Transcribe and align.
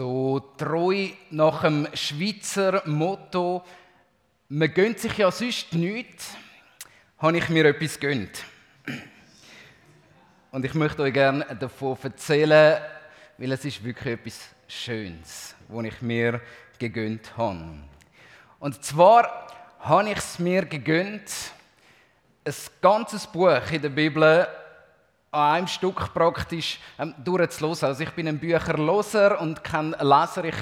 So 0.00 0.40
treu 0.56 1.10
nach 1.30 1.60
dem 1.60 1.86
Schweizer 1.92 2.80
Motto, 2.86 3.62
man 4.48 4.72
gönnt 4.72 4.98
sich 4.98 5.18
ja 5.18 5.30
sonst 5.30 5.74
nichts, 5.74 6.38
habe 7.18 7.36
ich 7.36 7.50
mir 7.50 7.66
etwas 7.66 8.00
gönnt. 8.00 8.42
Und 10.52 10.64
ich 10.64 10.72
möchte 10.72 11.02
euch 11.02 11.12
gerne 11.12 11.44
davon 11.54 11.98
erzählen, 12.02 12.80
weil 13.36 13.52
es 13.52 13.62
ist 13.66 13.84
wirklich 13.84 14.14
etwas 14.14 14.40
Schönes, 14.68 15.54
was 15.68 15.84
ich 15.84 16.00
mir 16.00 16.40
gegönnt 16.78 17.36
habe. 17.36 17.60
Und 18.58 18.82
zwar 18.82 19.48
habe 19.80 20.08
ich 20.12 20.16
es 20.16 20.38
mir 20.38 20.64
gegönnt, 20.64 21.30
ein 22.46 22.54
ganzes 22.80 23.26
Buch 23.26 23.70
in 23.70 23.82
der 23.82 23.90
Bibel 23.90 24.48
an 25.30 25.54
einem 25.54 25.66
Stück 25.68 26.12
praktisch 26.12 26.80
ähm, 26.98 27.14
durchzulesen. 27.22 27.88
Also 27.88 28.02
ich 28.02 28.10
bin 28.10 28.26
ein 28.26 28.38
Bücherloser 28.38 29.40
und 29.40 29.62
kein 29.62 29.92
Leser. 29.92 30.44
Ich, 30.44 30.56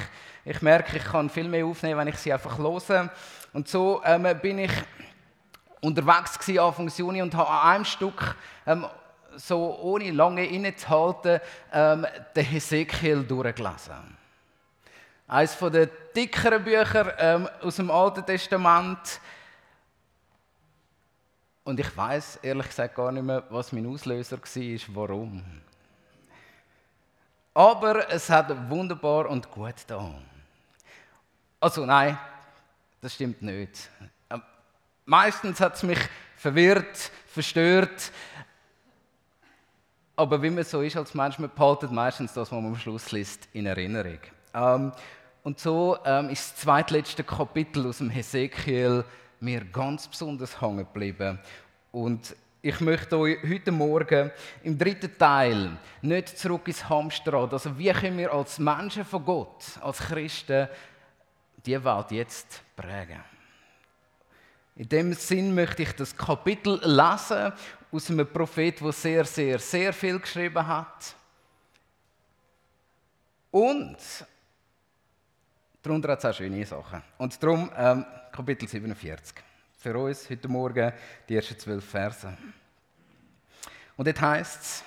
ich 0.45 0.63
merke, 0.63 0.97
ich 0.99 1.05
kann 1.05 1.31
viel 1.31 1.49
mehr 1.49 1.65
aufnehmen, 1.65 1.99
wenn 1.99 2.09
ich 2.09 2.17
sie 2.17 2.33
einfach 2.33 2.59
lese. 2.59 3.11
Und 3.53 3.69
so 3.69 4.03
ähm, 4.05 4.27
bin 4.43 4.59
ich 4.59 4.73
unterwegs 5.81 6.39
gewesen, 6.39 6.59
Anfang 6.61 6.89
Juni 6.89 7.23
und 7.23 7.35
habe 7.35 7.49
an 7.49 7.75
einem 7.75 7.85
Stück 7.85 8.37
ähm, 8.67 8.87
so 9.37 9.79
ohne 9.81 10.11
lange 10.11 10.45
innezuhalten 10.45 11.41
ähm, 11.73 12.07
den 12.35 12.45
Hesekiel 12.45 13.23
durchgelesen. 13.23 14.17
Eines 15.29 15.59
der 15.59 15.87
dickeren 16.17 16.65
Bücher 16.65 17.15
ähm, 17.19 17.49
aus 17.63 17.77
dem 17.77 17.91
Alten 17.91 18.25
Testament. 18.25 19.21
Und 21.69 21.79
ich 21.79 21.95
weiß 21.95 22.37
ehrlich 22.37 22.69
gesagt 22.69 22.95
gar 22.95 23.13
nicht 23.13 23.25
mehr, 23.25 23.45
was 23.51 23.73
mein 23.73 23.87
Auslöser 23.87 24.39
war, 24.39 24.81
warum. 24.95 25.45
Aber 27.53 28.11
es 28.11 28.31
hat 28.31 28.71
wunderbar 28.71 29.29
und 29.29 29.51
gut 29.51 29.75
da. 29.87 30.15
Also 31.61 31.85
nein, 31.85 32.19
das 33.03 33.13
stimmt 33.13 33.43
nicht. 33.43 33.91
Ähm, 34.31 34.41
meistens 35.05 35.61
hat 35.61 35.75
es 35.75 35.83
mich 35.83 35.99
verwirrt, 36.37 37.11
verstört. 37.27 38.13
Aber 40.17 40.43
wie 40.43 40.49
man 40.49 40.65
so 40.65 40.81
ist 40.81 40.97
als 40.97 41.13
Mensch, 41.13 41.39
man 41.39 41.51
behaltet 41.55 41.93
meistens 41.93 42.33
das, 42.33 42.51
was 42.51 42.63
man 42.63 42.65
am 42.65 42.79
Schluss 42.79 43.13
liest, 43.13 43.47
in 43.53 43.67
Erinnerung. 43.67 44.21
Ähm, 44.55 44.91
und 45.43 45.61
so 45.61 45.99
ähm, 46.07 46.31
ist 46.31 46.53
das 46.53 46.61
zweitletzte 46.63 47.25
Kapitel 47.25 47.87
aus 47.87 47.99
dem 47.99 48.09
Hesekiel 48.09 49.05
mir 49.41 49.65
ganz 49.65 50.09
besonders 50.09 50.61
hängen 50.61 50.79
geblieben. 50.79 51.39
Und 51.93 52.35
ich 52.61 52.81
möchte 52.81 53.17
euch 53.17 53.39
heute 53.49 53.71
Morgen 53.71 54.31
im 54.63 54.77
dritten 54.77 55.17
Teil 55.17 55.79
nicht 56.03 56.37
zurück 56.37 56.67
ins 56.67 56.89
Hamsterrad. 56.89 57.53
Also 57.53 57.79
wie 57.79 57.93
können 57.93 58.19
wir 58.19 58.33
als 58.33 58.59
Menschen 58.59 59.05
von 59.05 59.25
Gott, 59.25 59.65
als 59.81 59.99
Christen, 59.99 60.69
die 61.65 61.83
Welt 61.85 62.11
jetzt 62.11 62.63
prägen? 62.75 63.23
In 64.75 64.89
dem 64.89 65.13
Sinn 65.13 65.55
möchte 65.55 65.83
ich 65.83 65.93
das 65.93 66.17
Kapitel 66.17 66.81
lesen 66.85 67.53
aus 67.91 68.11
einem 68.11 68.27
Prophet, 68.27 68.81
der 68.81 68.93
sehr, 68.93 69.25
sehr, 69.25 69.59
sehr 69.59 69.93
viel 69.93 70.19
geschrieben 70.19 70.67
hat. 70.67 71.15
Und 73.51 73.97
darunter 75.83 76.13
hat 76.13 76.19
es 76.19 76.25
auch 76.25 76.35
schöne 76.35 76.65
Sachen. 76.65 77.03
Und 77.19 77.43
darum 77.43 77.71
ähm, 77.77 78.05
Kapitel 78.33 78.69
47. 78.69 79.35
Für 79.79 79.97
uns 79.99 80.29
heute 80.29 80.49
Morgen 80.49 80.93
die 81.29 81.37
ersten 81.37 81.59
zwölf 81.59 81.85
Verse. 81.85 82.37
Und 83.97 84.07
dort 84.07 84.21
heißt 84.21 84.85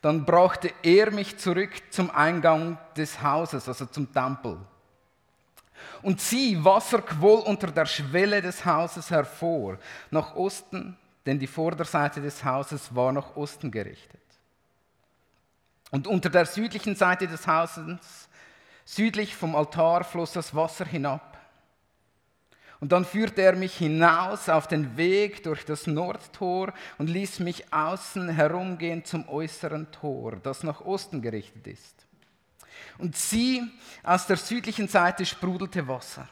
dann 0.00 0.24
brachte 0.24 0.72
er 0.82 1.10
mich 1.10 1.36
zurück 1.36 1.70
zum 1.90 2.10
Eingang 2.10 2.78
des 2.96 3.22
Hauses, 3.22 3.68
also 3.68 3.86
zum 3.86 4.12
Tempel. 4.12 4.58
Und 6.02 6.20
sieh, 6.20 6.62
Wasser 6.64 7.02
quoll 7.02 7.40
unter 7.40 7.70
der 7.70 7.86
Schwelle 7.86 8.40
des 8.40 8.64
Hauses 8.64 9.10
hervor, 9.10 9.78
nach 10.10 10.34
Osten, 10.34 10.96
denn 11.26 11.38
die 11.38 11.46
Vorderseite 11.46 12.20
des 12.20 12.42
Hauses 12.42 12.94
war 12.94 13.12
nach 13.12 13.36
Osten 13.36 13.70
gerichtet. 13.70 14.20
Und 15.90 16.06
unter 16.06 16.30
der 16.30 16.46
südlichen 16.46 16.96
Seite 16.96 17.26
des 17.26 17.46
Hauses, 17.46 18.28
südlich 18.94 19.36
vom 19.36 19.54
Altar, 19.54 20.04
floss 20.04 20.32
das 20.32 20.54
Wasser 20.54 20.84
hinab 20.84 21.30
und 22.80 22.92
dann 22.92 23.04
führte 23.04 23.42
er 23.42 23.54
mich 23.54 23.76
hinaus 23.76 24.48
auf 24.48 24.66
den 24.66 24.96
Weg 24.96 25.42
durch 25.42 25.64
das 25.66 25.86
Nordtor 25.86 26.72
und 26.96 27.10
ließ 27.10 27.40
mich 27.40 27.72
außen 27.72 28.30
herumgehen 28.30 29.04
zum 29.04 29.28
äußeren 29.28 29.92
Tor, 29.92 30.36
das 30.42 30.62
nach 30.62 30.80
Osten 30.80 31.20
gerichtet 31.20 31.66
ist. 31.66 32.06
Und 32.96 33.16
sieh, 33.16 33.62
aus 34.02 34.26
der 34.26 34.38
südlichen 34.38 34.88
Seite 34.88 35.26
sprudelte 35.26 35.86
Wasser. 35.86 36.26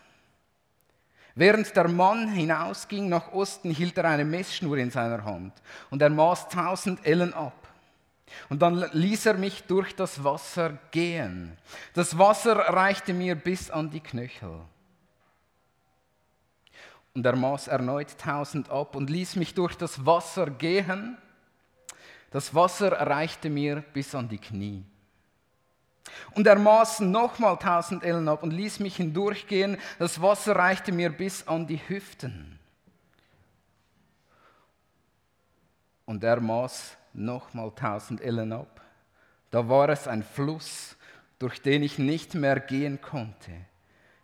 Während 1.34 1.76
der 1.76 1.86
Mann 1.86 2.28
hinausging 2.28 3.08
nach 3.08 3.32
Osten, 3.32 3.70
hielt 3.70 3.96
er 3.98 4.06
eine 4.06 4.24
Messschnur 4.24 4.78
in 4.78 4.90
seiner 4.90 5.24
Hand 5.24 5.52
und 5.90 6.00
er 6.02 6.10
maß 6.10 6.48
tausend 6.48 7.04
Ellen 7.06 7.34
ab. 7.34 7.57
Und 8.48 8.62
dann 8.62 8.88
ließ 8.92 9.26
er 9.26 9.34
mich 9.34 9.64
durch 9.64 9.94
das 9.94 10.22
Wasser 10.24 10.78
gehen. 10.90 11.56
Das 11.94 12.18
Wasser 12.18 12.56
reichte 12.56 13.12
mir 13.12 13.34
bis 13.34 13.70
an 13.70 13.90
die 13.90 14.00
Knöchel 14.00 14.60
und 17.18 17.26
er 17.26 17.34
maß 17.34 17.66
erneut 17.66 18.16
tausend 18.16 18.70
ab 18.70 18.94
und 18.94 19.10
ließ 19.10 19.34
mich 19.34 19.52
durch 19.52 19.76
das 19.76 20.06
Wasser 20.06 20.50
gehen. 20.50 21.18
Das 22.30 22.54
Wasser 22.54 22.92
erreichte 22.92 23.50
mir 23.50 23.82
bis 23.92 24.14
an 24.14 24.28
die 24.28 24.38
Knie. 24.38 24.84
Und 26.36 26.46
er 26.46 26.56
maß 26.56 27.00
nochmal 27.00 27.56
tausend 27.58 28.04
Ellen 28.04 28.28
ab 28.28 28.44
und 28.44 28.52
ließ 28.52 28.78
mich 28.78 28.96
hindurchgehen. 28.98 29.78
Das 29.98 30.22
Wasser 30.22 30.54
reichte 30.54 30.92
mir 30.92 31.10
bis 31.10 31.44
an 31.48 31.66
die 31.66 31.80
Hüften. 31.88 32.60
Und 36.04 36.22
er 36.22 36.40
maß 36.40 36.96
nochmal 37.18 37.72
tausend 37.74 38.20
Ellen 38.20 38.52
ab. 38.52 38.80
Da 39.50 39.68
war 39.68 39.88
es 39.88 40.08
ein 40.08 40.22
Fluss, 40.22 40.96
durch 41.38 41.62
den 41.62 41.82
ich 41.82 41.98
nicht 41.98 42.34
mehr 42.34 42.60
gehen 42.60 43.00
konnte 43.00 43.52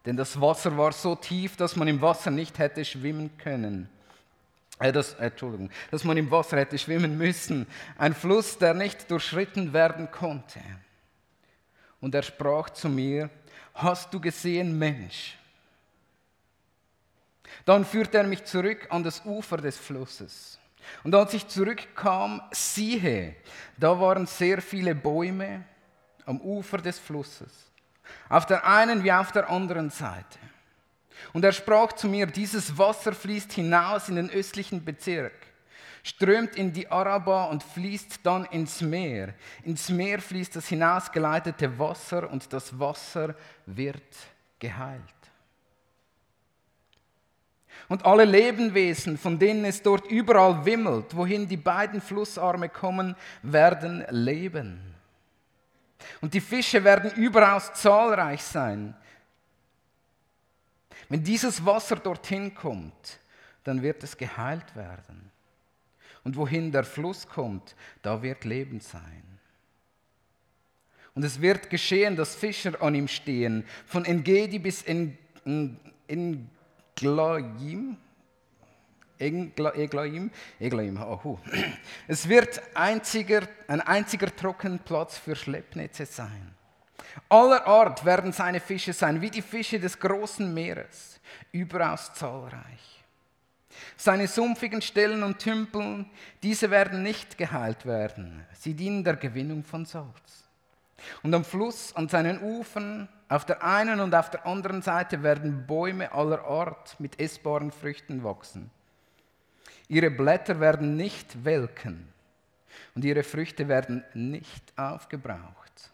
denn 0.05 0.17
das 0.17 0.41
Wasser 0.41 0.77
war 0.77 0.93
so 0.93 1.15
tief, 1.15 1.57
dass 1.57 1.77
man 1.77 1.89
im 1.89 2.01
Wasser 2.01 2.31
nicht 2.31 2.59
hätte 2.59 2.85
schwimmen 2.85 3.37
können. 3.39 3.89
Äh, 4.79 4.93
das, 4.93 5.15
Entschuldigung, 5.15 5.71
dass 5.91 6.05
man 6.05 6.17
im 6.17 6.31
Wasser 6.31 6.59
hätte 6.59 6.77
schwimmen 6.79 7.17
müssen. 7.17 7.67
Ein 7.97 8.15
Fluss, 8.15 8.59
der 8.59 8.75
nicht 8.75 9.11
durchschritten 9.11 9.73
werden 9.73 10.11
konnte. 10.11 10.61
Und 12.01 12.15
er 12.15 12.23
sprach 12.23 12.69
zu 12.71 12.89
mir, 12.89 13.31
hast 13.73 14.13
du 14.13 14.21
gesehen, 14.21 14.79
Mensch? 14.79 15.39
Dann 17.65 17.85
führte 17.85 18.19
er 18.19 18.25
mich 18.25 18.45
zurück 18.45 18.87
an 18.91 19.03
das 19.03 19.25
Ufer 19.25 19.57
des 19.57 19.79
Flusses. 19.79 20.59
Und 21.03 21.15
als 21.15 21.35
ich 21.35 21.47
zurückkam, 21.49 22.43
siehe, 22.51 23.37
da 23.77 23.99
waren 23.99 24.27
sehr 24.27 24.61
viele 24.63 24.95
Bäume 24.95 25.65
am 26.27 26.41
Ufer 26.41 26.79
des 26.79 26.99
Flusses 26.99 27.65
auf 28.29 28.47
der 28.47 28.67
einen 28.67 29.05
wie 29.05 29.13
auf 29.13 29.33
der 29.33 29.49
anderen 29.51 29.91
Seite. 29.91 30.39
Und 31.33 31.45
er 31.45 31.53
sprach 31.53 31.93
zu 31.93 32.09
mir, 32.09 32.27
dieses 32.27 32.77
Wasser 32.77 33.13
fließt 33.13 33.53
hinaus 33.53 34.09
in 34.09 34.17
den 34.17 34.31
östlichen 34.31 34.85
Bezirk, 34.85 35.33
strömt 36.03 36.57
in 36.57 36.73
die 36.73 36.91
Araba 36.91 37.45
und 37.45 37.63
fließt 37.63 38.21
dann 38.25 38.45
ins 38.47 38.81
Meer. 38.81 39.35
Ins 39.63 39.89
Meer 39.89 40.21
fließt 40.21 40.57
das 40.57 40.69
hinausgeleitete 40.69 41.79
Wasser 41.79 42.31
und 42.31 42.53
das 42.53 42.79
Wasser 42.79 43.35
wird 43.67 44.03
geheilt. 44.59 45.14
Und 47.89 48.05
alle 48.07 48.25
Lebewesen, 48.25 49.19
von 49.19 49.39
denen 49.39 49.65
es 49.65 49.83
dort 49.83 50.07
überall 50.11 50.65
wimmelt, 50.65 51.15
wohin 51.15 51.47
die 51.49 51.57
beiden 51.57 52.01
Flussarme 52.01 52.69
kommen, 52.69 53.15
werden 53.43 54.05
leben. 54.11 54.81
Und 56.21 56.35
die 56.35 56.41
Fische 56.41 56.83
werden 56.85 57.11
überaus 57.13 57.73
zahlreich 57.75 58.43
sein. 58.43 58.95
Wenn 61.09 61.23
dieses 61.23 61.65
Wasser 61.65 61.97
dorthin 61.97 62.55
kommt, 62.55 63.19
dann 63.65 63.83
wird 63.83 64.03
es 64.03 64.17
geheilt 64.17 64.75
werden. 64.75 65.31
Und 66.23 66.37
wohin 66.37 66.73
der 66.73 66.85
Fluss 66.85 67.29
kommt, 67.29 67.77
da 68.01 68.23
wird 68.23 68.45
Leben 68.45 68.81
sein. 68.81 69.23
Und 71.15 71.23
es 71.23 71.41
wird 71.41 71.71
geschehen, 71.71 72.17
dass 72.17 72.35
Fischer 72.35 72.81
an 72.83 72.95
ihm 72.95 73.09
stehen, 73.09 73.65
von 73.87 74.05
Engedi 74.05 74.59
bis 74.59 74.83
in 74.83 75.19
Glaim, 76.95 77.97
Eglaim, 79.19 80.31
Eglaim, 80.59 80.97
oh, 81.03 81.39
Es 82.09 82.29
wird 82.29 82.61
einziger, 82.75 83.43
ein 83.69 83.81
einziger 83.81 84.35
Trockenplatz 84.35 85.19
für 85.19 85.37
Schleppnetze 85.37 86.07
sein. 86.07 86.55
Aller 87.29 87.67
Art 87.67 88.05
werden 88.05 88.33
seine 88.33 88.61
Fische 88.61 88.93
sein, 88.93 89.21
wie 89.21 89.31
die 89.31 89.43
Fische 89.43 89.79
des 89.79 89.99
großen 89.99 90.53
Meeres, 90.53 91.21
überaus 91.53 92.13
zahlreich. 92.15 93.05
Seine 93.97 94.27
sumpfigen 94.27 94.83
Stellen 94.83 95.23
und 95.23 95.39
Tümpel, 95.39 96.05
diese 96.43 96.71
werden 96.71 97.03
nicht 97.03 97.39
geheilt 97.39 97.87
werden. 97.87 98.45
Sie 98.53 98.75
dienen 98.75 99.05
der 99.05 99.17
Gewinnung 99.17 99.65
von 99.65 99.85
Salz. 99.85 100.45
Und 101.23 101.35
am 101.35 101.45
Fluss, 101.45 101.95
an 101.95 102.09
seinen 102.09 102.41
Ufern, 102.41 103.09
auf 103.35 103.45
der 103.45 103.65
einen 103.65 103.99
und 103.99 104.15
auf 104.15 104.31
der 104.31 104.47
anderen 104.47 104.81
Seite 104.81 105.25
werden 105.25 105.67
Bäume 105.67 106.13
aller 106.13 106.45
Art 106.45 106.95
mit 107.01 107.19
essbaren 107.19 107.73
Früchten 107.73 108.23
wachsen. 108.23 108.71
Ihre 109.89 110.13
Blätter 110.13 110.61
werden 110.61 110.97
nicht 110.97 111.45
welken 111.45 112.13
und 112.95 113.05
ihre 113.05 113.25
Früchte 113.25 113.67
werden 113.67 114.05
nicht 114.15 114.79
aufgebraucht. 114.79 115.91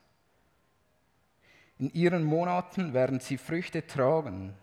In 1.79 1.91
ihren 1.95 2.25
Monaten 2.25 2.93
werden 2.93 3.21
sie 3.21 3.39
Früchte 3.39 3.87
tragen, 3.87 4.55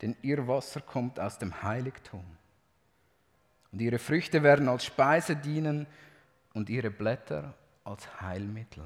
denn 0.00 0.16
ihr 0.22 0.48
Wasser 0.48 0.80
kommt 0.80 1.20
aus 1.20 1.38
dem 1.38 1.62
Heiligtum. 1.62 2.24
Und 3.70 3.82
ihre 3.82 3.98
Früchte 3.98 4.42
werden 4.42 4.70
als 4.70 4.86
Speise 4.86 5.36
dienen 5.36 5.86
und 6.54 6.70
ihre 6.70 6.90
Blätter 6.90 7.52
als 7.84 8.18
Heilmittel. 8.22 8.84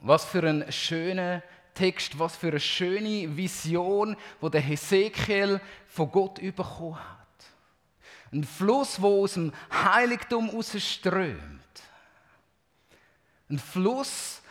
Was 0.00 0.24
für 0.24 0.42
ein 0.42 0.70
schöner 0.72 1.42
Text, 1.74 2.18
was 2.18 2.36
für 2.36 2.48
eine 2.48 2.60
schöne 2.60 3.36
Vision, 3.36 4.16
wo 4.40 4.48
der 4.48 4.60
Hesekiel 4.60 5.60
von 5.86 6.10
Gott 6.10 6.40
bekommen 6.40 6.96
hat. 6.96 7.18
Ein 8.32 8.44
Fluss, 8.44 9.00
wo 9.00 9.24
aus 9.24 9.34
dem 9.34 9.52
Heiligtum 9.72 10.50
strömt. 10.62 11.60
Ein 13.48 13.58
Fluss, 13.58 14.42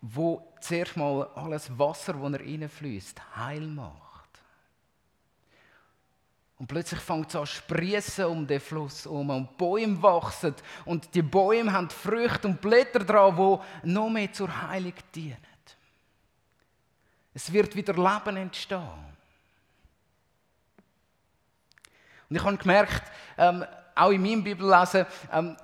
wo 0.00 0.52
zuerst 0.60 0.96
mal 0.96 1.28
alles 1.34 1.78
Wasser, 1.78 2.14
das 2.14 2.32
er 2.32 2.40
reinfließt, 2.40 3.36
heil 3.36 3.66
macht. 3.66 4.05
Und 6.58 6.68
plötzlich 6.68 7.00
fängt 7.00 7.28
es 7.28 7.36
an 7.36 7.46
sprießen 7.46 8.24
um 8.24 8.46
den 8.46 8.60
Fluss 8.60 9.04
herum 9.04 9.28
und 9.28 9.58
Bäume 9.58 10.02
wachsen 10.02 10.54
und 10.86 11.14
die 11.14 11.22
Bäume 11.22 11.72
haben 11.72 11.90
Früchte 11.90 12.48
und 12.48 12.60
Blätter 12.60 13.00
dran, 13.00 13.36
die 13.36 13.90
noch 13.90 14.08
mehr 14.08 14.32
zur 14.32 14.62
Heilung 14.62 14.94
dienen. 15.14 15.36
Es 17.34 17.52
wird 17.52 17.76
wieder 17.76 17.92
Leben 17.92 18.38
entstehen. 18.38 18.80
Und 22.30 22.36
ich 22.36 22.42
habe 22.42 22.56
gemerkt, 22.56 23.02
ähm, 23.36 23.64
auch 23.94 24.10
in 24.10 24.22
meinem 24.22 24.42
Bibellesen, 24.42 25.04
ähm, 25.30 25.56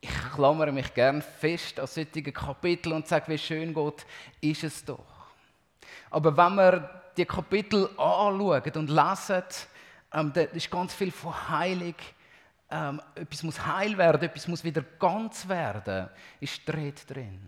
ich 0.00 0.10
klammere 0.34 0.72
mich 0.72 0.92
gern 0.92 1.22
fest 1.22 1.78
an 1.78 1.86
solche 1.86 2.32
Kapitel 2.32 2.92
und 2.92 3.06
sage, 3.06 3.28
wie 3.28 3.38
schön 3.38 3.72
Gott 3.72 4.04
ist 4.40 4.64
es 4.64 4.84
doch. 4.84 5.06
Aber 6.10 6.36
wenn 6.36 6.54
wir 6.56 7.02
die 7.16 7.24
Kapitel 7.24 7.88
anschauen 7.96 8.72
und 8.74 8.90
lesen, 8.90 9.42
ähm, 10.12 10.32
da 10.32 10.42
ist 10.42 10.70
ganz 10.70 10.94
viel 10.94 11.10
von 11.10 11.48
Heilig. 11.48 11.96
Ähm, 12.70 13.00
etwas 13.14 13.42
muss 13.42 13.64
heil 13.64 13.96
werden, 13.96 14.22
etwas 14.22 14.46
muss 14.46 14.62
wieder 14.62 14.82
ganz 14.98 15.48
werden, 15.48 16.08
ist 16.38 16.68
dreht 16.68 17.08
drin. 17.08 17.40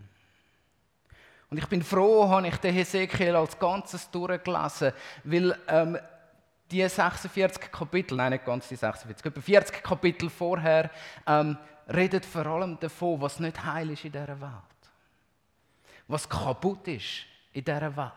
Und 1.51 1.57
ich 1.57 1.67
bin 1.67 1.83
froh, 1.83 2.27
habe 2.29 2.47
ich 2.47 2.57
den 2.57 2.73
Hesekiel 2.73 3.35
als 3.35 3.59
Ganzes 3.59 4.09
durchgelesen, 4.09 4.93
weil 5.23 5.55
ähm, 5.67 5.99
die 6.71 6.87
46 6.87 7.71
Kapitel, 7.71 8.15
nein, 8.15 8.31
nicht 8.31 8.45
ganz 8.45 8.67
die 8.67 8.77
46, 8.77 9.25
etwa 9.25 9.41
40 9.41 9.83
Kapitel 9.83 10.29
vorher, 10.29 10.89
ähm, 11.27 11.57
redet 11.93 12.25
vor 12.25 12.45
allem 12.45 12.79
davon, 12.79 13.21
was 13.21 13.39
nicht 13.39 13.63
heil 13.63 13.91
ist 13.91 14.05
in 14.05 14.13
dieser 14.13 14.39
Welt. 14.39 14.51
Was 16.07 16.27
kaputt 16.27 16.87
ist 16.87 17.25
in 17.51 17.63
dieser 17.63 17.95
Welt. 17.95 18.11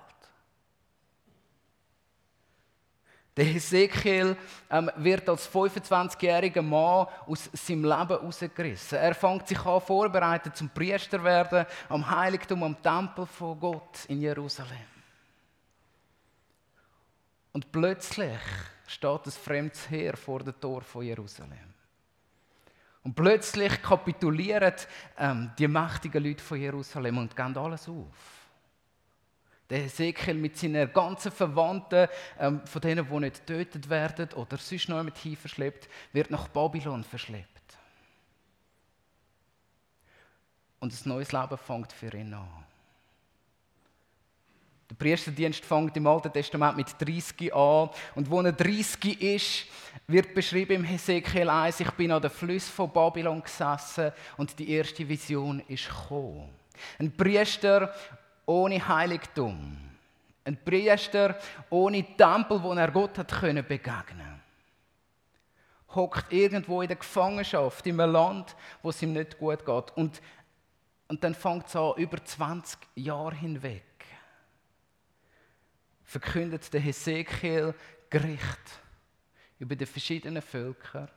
Der 3.37 3.47
Hesekiel 3.47 4.37
ähm, 4.71 4.91
wird 4.97 5.29
als 5.29 5.53
25-jähriger 5.53 6.63
Mann 6.63 7.09
aus 7.27 7.51
seinem 7.53 7.85
Leben 7.85 8.13
rausgerissen. 8.13 8.99
Er 8.99 9.15
fängt 9.15 9.49
sich 9.49 9.59
an 9.59 9.81
vorbereiten 9.81 10.55
zum 10.55 10.69
Priester 10.69 11.23
werden 11.25 11.67
am 11.89 12.09
Heiligtum, 12.09 12.63
am 12.63 12.81
Tempel 12.81 13.27
von 13.27 13.59
Gott 13.59 14.05
in 14.07 14.21
Jerusalem. 14.21 14.95
Und 17.53 17.73
plötzlich 17.73 18.41
steht 18.87 19.27
ein 19.27 19.33
fremdes 19.33 19.91
Heer 19.91 20.17
vor 20.17 20.41
dem 20.41 20.61
Tor 20.61 20.83
von 20.83 21.05
Jerusalem. 21.05 21.75
Und 23.03 23.15
plötzlich 23.15 23.83
kapitulieren 23.83 24.75
ähm, 25.19 25.51
die 25.59 25.69
mächtigen 25.69 26.23
Leute 26.23 26.43
von 26.43 26.59
Jerusalem 26.59 27.19
und 27.19 27.37
gehen 27.37 27.57
alles 27.57 27.89
auf. 27.89 28.44
Der 29.75 29.83
Hesekiel 29.83 30.35
mit 30.35 30.57
seinen 30.57 30.93
ganzen 30.93 31.33
Verwandten, 31.33 32.07
ähm, 32.39 32.65
von 32.65 32.81
denen, 32.81 33.09
die 33.11 33.19
nicht 33.19 33.45
getötet 33.45 33.91
werden 33.91 34.33
oder 34.35 34.57
sonst 34.57 34.89
noch 34.89 34.99
jemand 34.99 35.19
hin 35.19 35.37
verschleppt, 35.37 35.89
wird 36.13 36.31
nach 36.31 36.47
Babylon 36.47 37.03
verschleppt. 37.03 37.49
Und 40.79 40.93
ein 40.93 41.09
neues 41.09 41.33
Leben 41.33 41.59
fängt 41.59 41.93
für 41.93 42.17
ihn 42.17 42.33
an. 42.35 42.47
Der 44.89 44.95
Priesterdienst 44.95 45.65
fängt 45.65 45.97
im 45.97 46.07
Alten 46.07 46.33
Testament 46.33 46.77
mit 46.77 46.95
30 47.01 47.53
an. 47.53 47.91
Und 48.15 48.31
wo 48.31 48.43
er 48.43 48.53
30 48.53 49.21
ist, 49.21 49.67
wird 50.07 50.35
beschrieben 50.35 50.75
im 50.75 50.85
Hesekiel 50.85 51.49
1, 51.49 51.81
ich 51.81 51.91
bin 51.91 52.13
an 52.13 52.23
den 52.23 52.31
Fluss 52.31 52.69
von 52.69 52.93
Babylon 52.93 53.43
gesessen 53.43 54.13
und 54.37 54.57
die 54.57 54.71
erste 54.71 55.09
Vision 55.09 55.65
ist 55.67 55.89
gekommen. 55.89 56.49
Ein 57.01 57.11
Priester 57.11 57.93
ohne 58.47 58.87
Heiligtum. 58.87 59.79
Ein 60.45 60.63
Priester 60.63 61.39
ohne 61.71 62.05
Tempel, 62.17 62.63
wo 62.63 62.73
er 62.73 62.91
Gott 62.91 63.19
hat 63.19 63.33
können 63.33 63.67
begegnen. 63.67 64.41
Hockt 65.95 66.33
irgendwo 66.33 66.83
in 66.83 66.89
der 66.89 66.97
Gefangenschaft 66.97 67.87
in 67.87 68.01
einem 68.01 68.13
Land, 68.13 68.57
wo 68.83 68.91
es 68.91 69.01
ihm 69.01 69.13
nicht 69.13 69.39
gut 69.39 69.65
geht. 69.65 69.97
Und, 69.97 70.21
und 71.09 71.25
dann 71.25 71.35
fängt 71.35 71.69
es 71.69 71.77
an, 71.77 71.95
über 71.97 72.23
20 72.23 72.79
Jahre 72.97 73.35
hinweg 73.35 73.85
verkündet 76.15 76.73
der 76.73 76.81
Hesekiel 76.81 77.75
Gericht 78.09 78.81
über 79.59 79.75
die 79.75 79.85
verschiedenen 79.85 80.43
Völker 80.43 81.09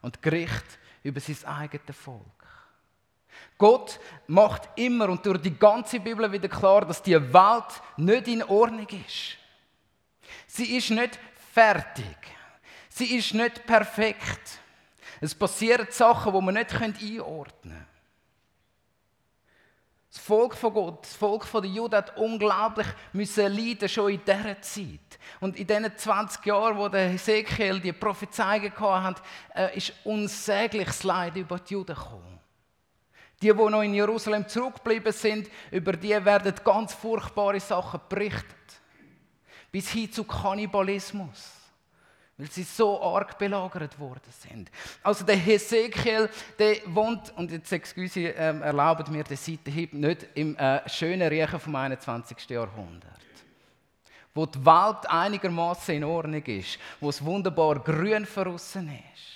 und 0.00 0.22
Gericht 0.22 0.78
über 1.02 1.20
sein 1.20 1.44
eigenes 1.44 1.94
Volk. 1.94 2.35
Gott 3.58 3.98
macht 4.26 4.68
immer 4.76 5.08
und 5.08 5.24
durch 5.24 5.40
die 5.40 5.56
ganze 5.56 5.98
Bibel 5.98 6.30
wieder 6.30 6.48
klar, 6.48 6.84
dass 6.84 7.02
die 7.02 7.14
Welt 7.14 7.82
nicht 7.96 8.28
in 8.28 8.42
Ordnung 8.42 8.86
ist. 8.88 9.36
Sie 10.46 10.76
ist 10.76 10.90
nicht 10.90 11.18
fertig. 11.52 12.16
Sie 12.88 13.16
ist 13.16 13.34
nicht 13.34 13.66
perfekt. 13.66 14.60
Es 15.20 15.34
passieren 15.34 15.86
Sachen, 15.90 16.32
die 16.32 16.40
man 16.40 16.54
nicht 16.54 16.74
einordnen 16.74 17.62
können. 17.62 17.86
Das 20.16 20.24
Volk 20.24 20.54
von 20.54 20.72
Gott, 20.72 21.04
das 21.04 21.14
Volk 21.14 21.46
der 21.52 21.64
Juden 21.64 21.94
hat 21.94 22.16
unglaublich 22.16 22.86
müssen 23.12 23.52
leiden, 23.52 23.86
schon 23.86 24.12
in 24.12 24.24
dieser 24.24 24.62
Zeit. 24.62 25.18
Und 25.40 25.56
in 25.56 25.66
diesen 25.66 25.96
20 25.96 26.46
Jahren, 26.46 26.78
wo 26.78 26.88
der 26.88 27.10
Hesekiel 27.10 27.80
die 27.80 27.92
Prophezeiungen 27.92 28.72
hatte, 28.78 29.22
äh, 29.54 29.76
ist 29.76 29.92
unsägliches 30.04 31.02
Leid 31.02 31.36
über 31.36 31.58
die 31.58 31.74
Juden 31.74 31.94
gekommen. 31.94 32.35
Die, 33.42 33.52
die 33.52 33.52
noch 33.52 33.82
in 33.82 33.94
Jerusalem 33.94 34.48
zurückgeblieben 34.48 35.12
sind, 35.12 35.50
über 35.70 35.92
die 35.92 36.24
werden 36.24 36.54
ganz 36.64 36.94
furchtbare 36.94 37.60
Sachen 37.60 38.00
berichtet. 38.08 38.46
Bis 39.70 39.90
hin 39.90 40.10
zu 40.10 40.24
Kannibalismus. 40.24 41.52
Weil 42.38 42.50
sie 42.50 42.64
so 42.64 43.00
arg 43.02 43.38
belagert 43.38 43.98
worden 43.98 44.30
sind. 44.30 44.70
Also 45.02 45.24
der 45.24 45.36
Hesekiel, 45.36 46.28
der 46.58 46.76
wohnt, 46.86 47.32
und 47.36 47.50
jetzt 47.50 47.72
excuse, 47.72 48.20
ähm, 48.20 48.62
erlaubt 48.62 49.08
mir 49.08 49.24
die 49.24 49.36
Seitenhieb, 49.36 49.94
nicht 49.94 50.26
im 50.34 50.54
äh, 50.56 50.86
schönen 50.88 51.28
Riechen 51.28 51.60
vom 51.60 51.74
21. 51.74 52.48
Jahrhundert. 52.50 53.10
Wo 54.34 54.44
die 54.44 54.64
Welt 54.64 55.08
einigermaßen 55.08 55.94
in 55.94 56.04
Ordnung 56.04 56.42
ist, 56.42 56.78
wo 57.00 57.08
es 57.08 57.24
wunderbar 57.24 57.78
grün 57.80 58.26
verrissen 58.26 58.90
ist. 59.14 59.35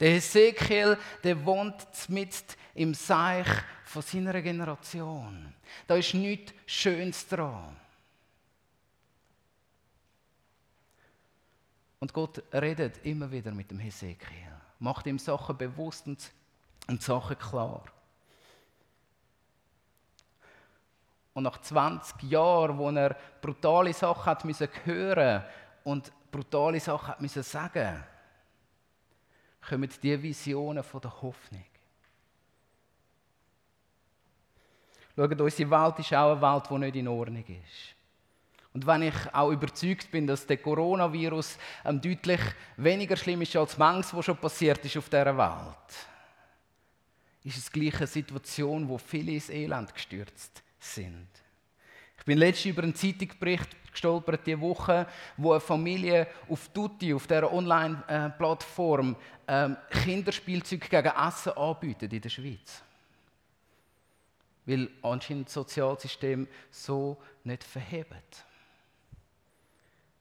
Der 0.00 0.10
Hesekiel, 0.10 0.98
der 1.22 1.44
wohnt 1.44 1.86
mitten 2.08 2.54
im 2.74 2.94
Seich 2.94 3.46
von 3.84 4.02
seiner 4.02 4.40
Generation. 4.42 5.54
Da 5.86 5.96
ist 5.96 6.14
nichts 6.14 6.52
Schönes 6.66 7.26
dran. 7.28 7.76
Und 12.00 12.12
Gott 12.12 12.42
redet 12.52 13.04
immer 13.06 13.30
wieder 13.30 13.52
mit 13.52 13.70
dem 13.70 13.78
Hesekiel, 13.78 14.52
macht 14.78 15.06
ihm 15.06 15.18
Sachen 15.18 15.56
bewusst 15.56 16.06
und, 16.06 16.30
und 16.86 17.02
Sachen 17.02 17.38
klar. 17.38 17.84
Und 21.32 21.44
nach 21.44 21.60
20 21.60 22.24
Jahren, 22.24 22.78
wo 22.78 22.90
er 22.90 23.16
brutale 23.40 23.92
Sachen 23.92 24.26
hat 24.26 24.44
müssen 24.44 24.68
hören 24.84 25.44
und 25.82 26.12
brutale 26.30 26.78
Sachen 26.78 27.08
hat 27.08 27.20
müssen 27.20 27.42
sagen, 27.42 28.04
kommen 29.68 29.90
die 30.02 30.22
Visionen 30.22 30.82
von 30.82 31.00
der 31.00 31.22
Hoffnung. 31.22 31.64
Schaut, 35.16 35.40
unsere 35.40 35.70
Welt 35.70 35.98
ist 36.00 36.14
auch 36.14 36.32
eine 36.32 36.42
Welt, 36.42 36.64
die 36.70 36.78
nicht 36.78 36.96
in 36.96 37.08
Ordnung 37.08 37.44
ist. 37.44 37.94
Und 38.72 38.84
wenn 38.86 39.02
ich 39.02 39.14
auch 39.32 39.52
überzeugt 39.52 40.10
bin, 40.10 40.26
dass 40.26 40.46
der 40.46 40.56
Coronavirus 40.56 41.58
ähm, 41.84 42.00
deutlich 42.00 42.40
weniger 42.76 43.16
schlimm 43.16 43.42
ist 43.42 43.54
als 43.54 43.78
manches, 43.78 44.12
was 44.12 44.24
schon 44.24 44.36
passiert 44.36 44.84
ist 44.84 44.96
auf 44.96 45.08
dieser 45.08 45.38
Welt, 45.38 46.08
ist 47.44 47.58
es 47.58 47.70
gleich 47.70 47.96
eine 47.98 48.08
Situation, 48.08 48.88
wo 48.88 48.98
viele 48.98 49.32
ins 49.32 49.48
Elend 49.48 49.94
gestürzt 49.94 50.62
sind. 50.80 51.28
Ich 52.18 52.24
bin 52.24 52.38
letztens 52.38 52.72
über 52.72 52.82
einen 52.82 52.94
Zeitungsbericht 52.94 53.76
gestolpert 53.92 54.46
diese 54.46 54.60
Woche, 54.60 55.06
wo 55.36 55.52
eine 55.52 55.60
Familie 55.60 56.26
auf 56.48 56.68
Tutti, 56.68 57.14
auf 57.14 57.26
dieser 57.26 57.52
Online-Plattform, 57.52 59.16
ähm, 59.46 59.76
Kinderspielzeug 59.90 60.88
gegen 60.88 61.12
Essen 61.12 61.52
anbietet 61.52 62.12
in 62.12 62.20
der 62.20 62.28
Schweiz. 62.28 62.82
Weil 64.66 64.88
anscheinend 65.02 65.46
das 65.46 65.54
Sozialsystem 65.54 66.48
so 66.70 67.18
nicht 67.44 67.62
verhebt. 67.62 68.44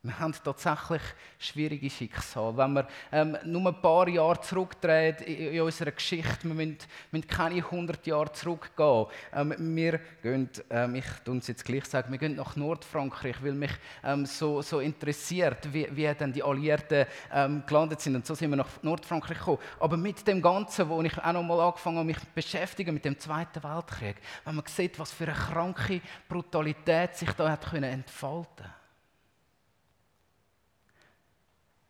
Wir 0.06 0.20
haben 0.20 0.36
tatsächlich 0.44 1.02
schwierige 1.40 1.90
Schicksale. 1.90 2.58
Wenn 2.58 2.74
wir 2.74 2.88
ähm, 3.10 3.38
nur 3.46 3.68
ein 3.68 3.82
paar 3.82 4.06
Jahre 4.10 4.42
zurückdrehen 4.42 5.16
in, 5.20 5.62
unserer 5.62 5.92
Geschichte, 5.92 6.44
wir 6.44 6.54
müssen, 6.54 6.78
müssen 7.10 7.26
keine 7.26 7.64
100 7.64 8.06
Jahre 8.06 8.30
zurückgehen. 8.34 9.06
Ähm, 9.34 9.56
wir 9.58 10.02
gehen, 10.22 10.50
ähm, 10.70 10.96
ich 10.96 11.06
tue 11.24 11.38
es 11.38 11.48
jetzt 11.48 11.64
gleich 11.64 11.86
sagen, 11.86 12.12
wir 12.12 12.18
gehen 12.18 12.36
nach 12.36 12.58
Nordfrankreich, 12.58 13.42
weil 13.42 13.54
mich 13.54 13.72
ähm, 14.04 14.26
so, 14.26 14.62
so 14.62 14.82
interessiert, 14.82 15.72
wie, 15.72 15.88
wie 15.96 16.14
dann 16.14 16.34
die 16.34 16.44
Alliierten 16.44 17.06
ähm, 17.32 17.64
gelandet 17.66 18.02
sind. 18.02 18.18
Und 18.18 18.26
so 18.26 18.36
sind 18.36 18.50
wir 18.50 18.58
nach 18.58 18.84
Nordfrankreich 18.84 19.38
gekommen. 19.38 19.60
Aber 19.80 19.96
mit 19.96 20.28
dem 20.28 20.42
Ganzen, 20.42 20.90
wo 20.90 21.02
ich 21.02 21.18
auch 21.18 21.32
noch 21.32 21.44
mal 21.44 21.62
angefangen 21.62 22.00
habe, 22.00 22.08
mich 22.08 22.20
zu 22.20 22.26
beschäftigen 22.36 22.94
mit 22.94 23.06
dem 23.06 23.18
Zweiten 23.18 23.64
Weltkrieg, 23.64 24.18
wenn 24.44 24.56
man 24.56 24.66
sieht, 24.68 25.00
was 25.00 25.14
für 25.14 25.28
eine 25.28 25.34
kranke 25.34 26.02
Brutalität 26.28 27.16
sich 27.16 27.32
da 27.32 27.50
hat 27.50 27.72
entfalten 27.74 28.83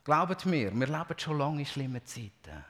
Glaubt 0.04 0.46
mir, 0.46 0.74
wir 0.74 0.88
leben 0.88 1.16
schon 1.18 1.38
lange 1.38 1.60
in 1.60 1.66
schlimmen 1.66 2.06
Zeiten. 2.06 2.66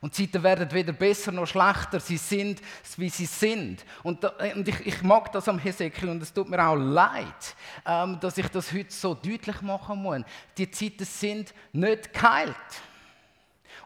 Und 0.00 0.16
die 0.16 0.30
Zeiten 0.30 0.42
werden 0.42 0.70
weder 0.72 0.92
besser 0.92 1.32
noch 1.32 1.46
schlechter. 1.46 2.00
Sie 2.00 2.18
sind, 2.18 2.60
wie 2.96 3.08
sie 3.08 3.24
sind. 3.24 3.84
Und, 4.02 4.22
da, 4.22 4.34
und 4.54 4.68
ich, 4.68 4.86
ich, 4.86 5.02
mag 5.02 5.32
das 5.32 5.48
am 5.48 5.58
Hesekiel 5.58 6.10
und 6.10 6.22
es 6.22 6.32
tut 6.32 6.50
mir 6.50 6.62
auch 6.62 6.74
leid, 6.74 7.56
ähm, 7.86 8.20
dass 8.20 8.36
ich 8.36 8.48
das 8.48 8.72
heute 8.72 8.92
so 8.92 9.14
deutlich 9.14 9.62
machen 9.62 10.02
muss. 10.02 10.20
Die 10.58 10.70
Zeiten 10.70 11.04
sind 11.04 11.54
nicht 11.72 12.12
geheilt. 12.12 12.54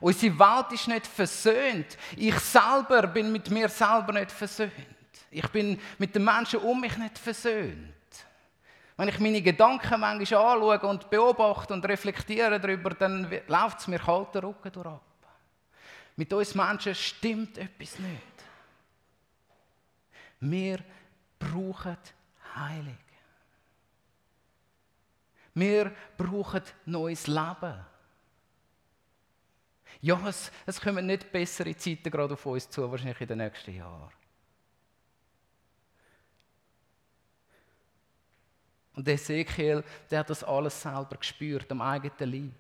Unsere 0.01 0.39
Welt 0.39 0.73
ist 0.73 0.89
nicht 0.89 1.07
versöhnt. 1.07 1.97
Ich 2.17 2.39
selber 2.41 3.07
bin 3.07 3.31
mit 3.31 3.51
mir 3.51 3.69
selber 3.69 4.13
nicht 4.13 4.33
versöhnt. 4.33 4.73
Ich 5.31 5.47
bin 5.49 5.79
mit 5.99 6.15
den 6.15 6.25
Menschen 6.25 6.61
um 6.61 6.81
mich 6.81 6.97
nicht 6.97 7.19
versöhnt. 7.19 7.95
Wenn 9.01 9.09
ich 9.09 9.19
meine 9.19 9.41
Gedanken 9.41 9.99
manchmal 9.99 10.45
anschaue 10.45 10.79
und 10.81 11.09
beobachte 11.09 11.73
und 11.73 11.83
reflektiere 11.87 12.61
darüber, 12.61 12.91
dann 12.91 13.31
läuft 13.49 13.79
es 13.81 13.89
mir 13.89 13.99
kalter 13.99 14.43
Rücken 14.43 14.71
durch 14.71 14.87
ab. 14.87 15.03
Mit 16.17 16.31
uns 16.35 16.55
Menschen 16.55 16.95
stimmt 16.95 17.57
etwas 17.57 17.99
nicht. 17.99 18.45
Wir 20.41 20.81
brauchen 21.39 21.97
Heilung. 22.55 22.99
Wir 25.55 25.93
brauchen 26.19 26.63
neues 26.85 27.27
Leben. 27.27 27.87
Ja, 30.03 30.29
es, 30.29 30.53
es 30.67 30.79
kommen 30.79 31.07
nicht 31.07 31.33
bessere 31.33 31.75
Zeiten 31.75 32.11
gerade 32.11 32.35
auf 32.35 32.45
uns 32.45 32.69
zu, 32.69 32.91
wahrscheinlich 32.91 33.23
in 33.23 33.29
den 33.29 33.39
nächsten 33.39 33.75
Jahren. 33.75 34.20
Und 38.95 39.09
Ezekiel, 39.09 39.85
der 40.11 40.21
hat 40.21 40.31
das 40.31 40.45
alles 40.45 40.81
selber 40.81 41.17
gespürt, 41.17 41.71
am 41.71 41.81
eigenen 41.81 42.33
Leib. 42.33 42.53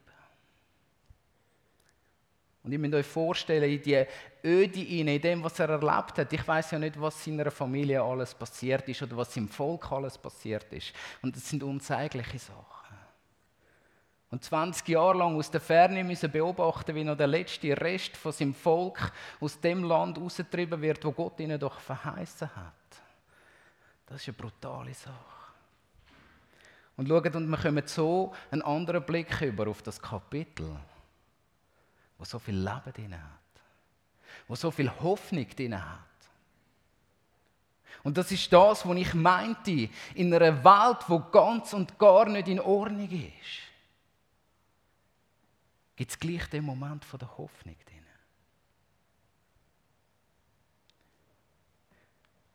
Und 2.63 2.73
ich 2.73 2.79
muss 2.79 2.93
euch 2.93 3.07
vorstellen, 3.07 3.71
in 3.71 3.83
die 3.83 4.05
Öde 4.45 4.83
in 4.83 5.21
dem, 5.21 5.43
was 5.43 5.59
er 5.59 5.71
erlebt 5.71 6.19
hat. 6.19 6.33
Ich 6.33 6.47
weiß 6.47 6.73
ja 6.73 6.79
nicht, 6.79 7.01
was 7.01 7.25
seiner 7.25 7.51
Familie 7.51 8.03
alles 8.03 8.35
passiert 8.35 8.87
ist 8.89 9.03
oder 9.03 9.17
was 9.17 9.37
im 9.37 9.49
Volk 9.49 9.91
alles 9.91 10.19
passiert 10.19 10.71
ist. 10.73 10.93
Und 11.23 11.35
das 11.35 11.49
sind 11.49 11.63
unzeigliche 11.63 12.39
Sachen. 12.39 12.81
Und 14.31 14.45
20 14.45 14.87
Jahre 14.89 15.19
lang 15.19 15.37
aus 15.37 15.51
der 15.51 15.61
Ferne 15.61 16.05
müssen 16.05 16.31
beobachten, 16.31 16.95
wie 16.95 17.03
noch 17.03 17.17
der 17.17 17.27
letzte 17.27 17.77
Rest 17.81 18.17
von 18.17 18.31
seinem 18.31 18.55
Volk 18.55 19.11
aus 19.41 19.59
dem 19.59 19.83
Land 19.83 20.19
rausgetrieben 20.19 20.81
wird, 20.81 21.05
wo 21.05 21.13
Gott 21.13 21.41
ihnen 21.41 21.59
doch 21.59 21.81
verheißen 21.81 22.55
hat. 22.55 22.75
Das 24.07 24.21
ist 24.21 24.29
eine 24.29 24.37
brutale 24.37 24.95
Sache. 24.95 25.40
Und 27.01 27.09
schaut, 27.09 27.35
und 27.35 27.49
wir 27.49 27.57
kommen 27.57 27.83
so 27.87 28.35
einen 28.51 28.61
anderen 28.61 29.03
Blick 29.03 29.41
über 29.41 29.69
auf 29.69 29.81
das 29.81 29.99
Kapitel, 30.03 30.77
wo 32.19 32.27
so 32.27 32.39
viel 32.39 32.57
Leben 32.57 32.93
drin 32.95 33.15
hat, 33.15 33.63
wo 34.47 34.55
so 34.55 34.71
viel 34.71 34.91
Hoffnung 35.01 35.49
drin 35.49 35.83
hat. 35.83 35.99
Und 38.03 38.19
das 38.19 38.31
ist 38.31 38.53
das, 38.53 38.87
was 38.87 38.97
ich 38.99 39.15
meinte, 39.15 39.89
in 40.15 40.35
einer 40.35 40.63
Welt, 40.63 40.99
wo 41.09 41.21
ganz 41.21 41.73
und 41.73 41.99
gar 41.99 42.29
nicht 42.29 42.49
in 42.49 42.61
Ordnung 42.61 43.11
ist, 43.11 43.63
gibt 45.97 46.11
es 46.11 46.19
gleich 46.19 46.51
den 46.51 46.67
Moment 46.67 47.07
der 47.19 47.39
Hoffnung 47.39 47.77
drin. 47.87 48.00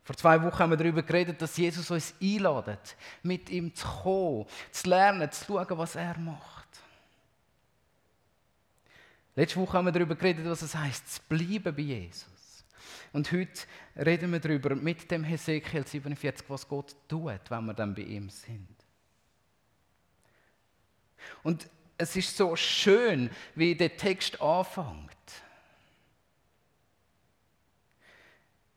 Vor 0.05 0.15
zwei 0.15 0.41
Wochen 0.43 0.59
haben 0.59 0.69
wir 0.69 0.77
darüber 0.77 1.01
geredet, 1.01 1.41
dass 1.41 1.57
Jesus 1.57 1.89
uns 1.89 2.13
einladet, 2.21 2.95
mit 3.23 3.49
ihm 3.49 3.73
zu 3.73 3.87
kommen, 3.87 4.45
zu 4.71 4.87
lernen, 4.87 5.31
zu 5.31 5.45
schauen, 5.45 5.77
was 5.79 5.95
er 5.95 6.15
macht. 6.19 6.67
Letzte 9.35 9.59
Woche 9.59 9.73
haben 9.73 9.85
wir 9.85 9.91
darüber 9.91 10.15
geredet, 10.15 10.45
was 10.45 10.61
es 10.61 10.75
heißt, 10.75 11.11
zu 11.11 11.21
bleiben 11.27 11.75
bei 11.75 11.81
Jesus. 11.81 12.63
Und 13.13 13.31
heute 13.31 13.63
reden 13.97 14.31
wir 14.31 14.39
darüber 14.39 14.75
mit 14.75 15.09
dem 15.09 15.23
Hesekiel 15.23 15.87
47, 15.87 16.47
was 16.49 16.67
Gott 16.67 16.95
tut, 17.07 17.41
wenn 17.49 17.65
wir 17.65 17.73
dann 17.73 17.95
bei 17.95 18.03
ihm 18.03 18.29
sind. 18.29 18.67
Und 21.41 21.67
es 21.97 22.15
ist 22.15 22.37
so 22.37 22.55
schön, 22.55 23.31
wie 23.55 23.73
der 23.73 23.97
Text 23.97 24.39
anfängt. 24.39 25.09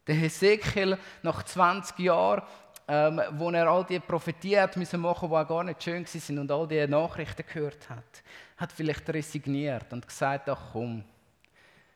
Der 0.09 0.17
Hesekiel 0.17 0.99
nach 1.23 1.43
20 1.45 1.99
Jahren, 1.99 2.43
ähm, 2.89 3.21
wo 3.33 3.51
er 3.51 3.69
all 3.69 3.85
die 3.85 4.01
Prophetien 4.01 4.63
hat 4.63 4.77
müssen 4.79 5.01
machen, 5.01 5.29
die 5.29 5.45
gar 5.47 5.63
nicht 5.63 5.83
schön 5.83 6.07
sind 6.07 6.39
und 6.39 6.51
all 6.51 6.67
die 6.67 6.87
Nachrichten 6.87 7.45
gehört 7.47 7.91
hat, 7.91 8.23
hat 8.57 8.73
vielleicht 8.73 9.09
resigniert 9.11 9.93
und 9.93 10.09
gesagt, 10.09 10.49
ach 10.49 10.73
komm, 10.73 11.05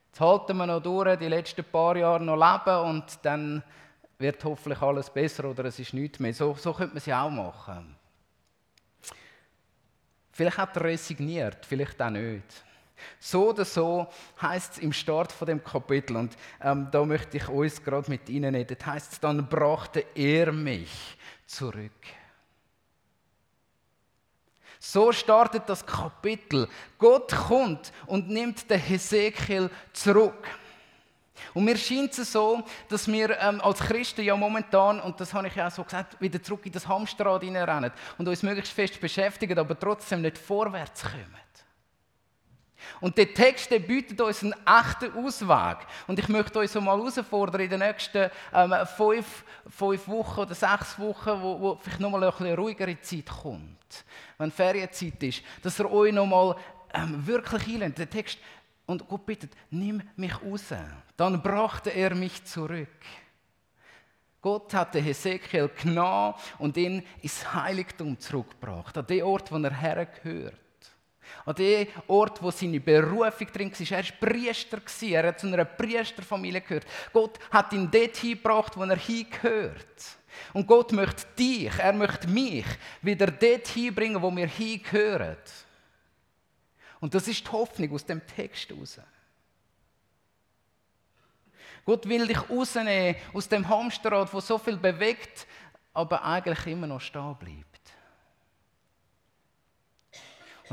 jetzt 0.07 0.21
halten 0.21 0.55
wir 0.55 0.67
noch 0.67 0.83
durch, 0.83 1.17
die 1.17 1.27
letzten 1.27 1.63
paar 1.63 1.97
Jahre 1.97 2.23
noch 2.23 2.35
leben 2.35 2.77
und 2.89 3.19
dann 3.23 3.63
wird 4.19 4.43
hoffentlich 4.45 4.81
alles 4.81 5.09
besser 5.09 5.45
oder 5.45 5.65
es 5.65 5.79
ist 5.79 5.93
nichts 5.93 6.19
mehr. 6.19 6.33
So, 6.33 6.53
so 6.53 6.71
könnte 6.71 6.93
man 6.93 6.97
es 6.97 7.09
auch 7.09 7.29
machen. 7.31 7.95
Vielleicht 10.31 10.57
hat 10.57 10.77
er 10.77 10.83
resigniert, 10.83 11.65
vielleicht 11.65 12.01
auch 12.01 12.11
nicht. 12.11 12.63
So 13.19 13.49
oder 13.49 13.65
so 13.65 14.07
heißt 14.41 14.73
es 14.73 14.77
im 14.79 14.93
Start 14.93 15.31
von 15.31 15.47
dem 15.47 15.63
Kapitel 15.63 16.15
und 16.15 16.35
ähm, 16.61 16.87
da 16.91 17.03
möchte 17.05 17.37
ich 17.37 17.47
uns 17.47 17.83
gerade 17.83 18.09
mit 18.09 18.29
Ihnen 18.29 18.55
reden. 18.55 18.75
Das 18.77 18.87
heißt, 18.87 19.23
dann 19.23 19.47
brachte 19.47 20.05
er 20.15 20.51
mich 20.51 21.17
zurück. 21.45 21.91
So 24.79 25.13
startet 25.13 25.63
das 25.67 25.85
Kapitel. 25.85 26.67
Gott 26.97 27.33
kommt 27.33 27.93
und 28.05 28.29
nimmt 28.29 28.69
den 28.69 28.79
Hesekiel 28.79 29.69
zurück. 29.93 30.45
Und 31.53 31.65
mir 31.65 31.77
scheint 31.77 32.17
es 32.17 32.31
so, 32.31 32.61
dass 32.89 33.07
wir 33.07 33.39
ähm, 33.39 33.61
als 33.61 33.79
Christen 33.79 34.23
ja 34.23 34.35
momentan, 34.35 34.99
und 34.99 35.19
das 35.19 35.33
habe 35.33 35.47
ich 35.47 35.55
ja 35.55 35.67
auch 35.67 35.71
so 35.71 35.83
gesagt, 35.83 36.19
wieder 36.19 36.41
zurück 36.41 36.65
in 36.65 36.71
das 36.71 36.87
Hamsterrad 36.87 37.43
rennen 37.43 37.91
und 38.17 38.27
uns 38.27 38.43
möglichst 38.43 38.73
fest 38.73 38.99
beschäftigen, 38.99 39.57
aber 39.57 39.79
trotzdem 39.79 40.21
nicht 40.21 40.37
vorwärts 40.37 41.03
kommen. 41.03 41.42
Und 42.99 43.17
der 43.17 43.33
Text 43.33 43.71
der 43.71 43.79
bietet 43.79 44.19
uns 44.21 44.43
einen 44.43 44.53
echten 44.65 45.13
Ausweg. 45.17 45.77
Und 46.07 46.19
ich 46.19 46.27
möchte 46.29 46.59
euch 46.59 46.71
so 46.71 46.81
mal 46.81 46.97
herausfordern, 46.97 47.61
in 47.61 47.69
den 47.69 47.79
nächsten 47.79 48.29
ähm, 48.53 48.73
fünf, 48.97 49.43
fünf 49.69 50.07
Wochen 50.07 50.39
oder 50.41 50.55
sechs 50.55 50.97
Wochen, 50.99 51.41
wo, 51.41 51.59
wo 51.59 51.75
vielleicht 51.75 51.99
nochmal 51.99 52.23
eine 52.23 52.55
ruhigere 52.55 52.99
Zeit 53.01 53.27
kommt, 53.27 54.05
wenn 54.37 54.51
Ferienzeit 54.51 55.21
ist, 55.23 55.41
dass 55.61 55.79
er 55.79 55.91
euch 55.91 56.13
nochmal 56.13 56.55
ähm, 56.93 57.25
wirklich 57.25 57.67
einlädt. 57.67 57.97
Der 57.97 58.09
Text, 58.09 58.37
und 58.85 59.07
Gott 59.07 59.25
bittet, 59.25 59.51
nimm 59.69 60.01
mich 60.15 60.41
raus. 60.41 60.73
Dann 61.15 61.41
brachte 61.41 61.89
er 61.89 62.15
mich 62.15 62.43
zurück. 62.43 62.89
Gott 64.41 64.73
hat 64.73 64.93
den 64.93 65.05
Hesekiel 65.05 65.69
genommen 65.69 66.35
und 66.59 66.75
ihn 66.75 67.01
ins 67.21 67.53
Heiligtum 67.53 68.19
zurückgebracht, 68.19 68.97
an 68.97 69.07
den 69.07 69.23
Ort, 69.23 69.49
wo 69.51 69.57
er 69.57 69.73
hergehört. 69.73 70.59
An 71.45 71.55
dem 71.55 71.87
Ort, 72.07 72.41
wo 72.41 72.51
seine 72.51 72.79
Berufung 72.79 73.47
drin 73.47 73.71
war. 73.71 73.97
Er 73.97 74.03
war 74.03 74.29
Priester, 74.29 74.81
er 75.07 75.27
hat 75.27 75.39
zu 75.39 75.47
einer 75.47 75.65
Priesterfamilie 75.65 76.61
gehört. 76.61 76.85
Gott 77.11 77.39
hat 77.51 77.73
ihn 77.73 77.89
dort 77.89 78.17
hingebracht, 78.17 78.77
wo 78.77 78.83
er 78.83 78.97
hingehört. 78.97 80.17
Und 80.53 80.67
Gott 80.67 80.91
möchte 80.91 81.25
dich, 81.37 81.71
er 81.77 81.93
möchte 81.93 82.27
mich 82.27 82.65
wieder 83.01 83.27
dort 83.27 83.67
hinbringen, 83.67 84.21
wo 84.21 84.35
wir 84.35 84.47
hingehören. 84.47 85.37
Und 86.99 87.13
das 87.13 87.27
ist 87.27 87.45
die 87.45 87.51
Hoffnung 87.51 87.91
aus 87.93 88.05
dem 88.05 88.25
Text 88.25 88.69
heraus. 88.69 88.99
Gott 91.85 92.07
will 92.07 92.27
dich 92.27 92.49
rausnehmen 92.49 93.15
aus 93.33 93.49
dem 93.49 93.67
Hamsterrad, 93.67 94.33
wo 94.33 94.39
so 94.39 94.57
viel 94.57 94.77
bewegt, 94.77 95.45
aber 95.93 96.23
eigentlich 96.23 96.65
immer 96.67 96.87
noch 96.87 97.01
stehen 97.01 97.35
bleibt. 97.37 97.82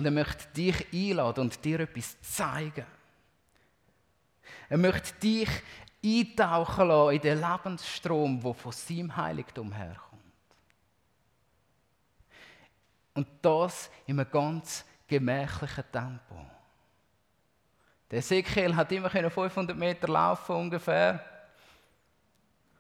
Und 0.01 0.07
er 0.07 0.13
möchte 0.13 0.49
dich 0.55 0.87
einladen 0.95 1.41
und 1.43 1.63
dir 1.63 1.81
etwas 1.81 2.19
zeigen. 2.23 2.87
Er 4.71 4.79
möchte 4.79 5.13
dich 5.21 5.51
eintauchen 6.03 6.89
lassen 6.89 7.17
in 7.17 7.21
den 7.21 7.39
Lebensstrom, 7.39 8.41
der 8.41 8.55
von 8.55 8.73
seinem 8.73 9.15
Heiligtum 9.15 9.71
herkommt. 9.71 10.23
Und 13.13 13.29
das 13.43 13.91
in 14.07 14.19
einem 14.19 14.31
ganz 14.31 14.87
gemächlichen 15.07 15.85
Tempo. 15.93 16.47
Der 18.11 18.21
Ezekiel 18.21 18.75
hat 18.75 18.91
immer 18.93 19.11
500 19.11 19.77
Meter 19.77 20.09
laufen 20.09 20.57
ungefähr. 20.57 21.23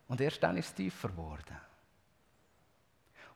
Und 0.08 0.22
erst 0.22 0.42
dann 0.42 0.56
ist 0.56 0.68
es 0.68 0.74
tiefer 0.74 1.10
geworden. 1.10 1.69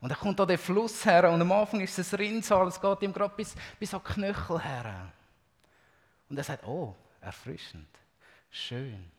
Und 0.04 0.10
er 0.10 0.16
kommt 0.16 0.38
an 0.38 0.46
den 0.46 0.58
Fluss 0.58 1.06
her 1.06 1.30
und 1.30 1.40
am 1.40 1.50
Anfang 1.50 1.80
ist 1.80 1.98
es 1.98 2.12
ein 2.12 2.18
Rinnsal, 2.18 2.68
es 2.68 2.78
geht 2.78 3.00
ihm 3.00 3.10
gerade 3.10 3.32
bis, 3.34 3.54
bis 3.80 3.94
an 3.94 4.02
die 4.06 4.12
Knöchel 4.12 4.62
her. 4.62 5.10
Und 6.28 6.36
er 6.36 6.44
sagt, 6.44 6.66
oh, 6.66 6.94
erfrischend, 7.22 7.88
schön. 8.50 9.10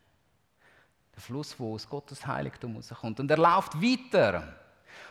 Der 1.12 1.20
Fluss, 1.20 1.58
wo 1.58 1.74
aus 1.74 1.88
Gottes 1.88 2.24
Heiligtum 2.24 2.76
rauskommt. 2.76 3.18
Und 3.18 3.28
er 3.28 3.36
läuft 3.36 3.74
weiter. 3.82 4.60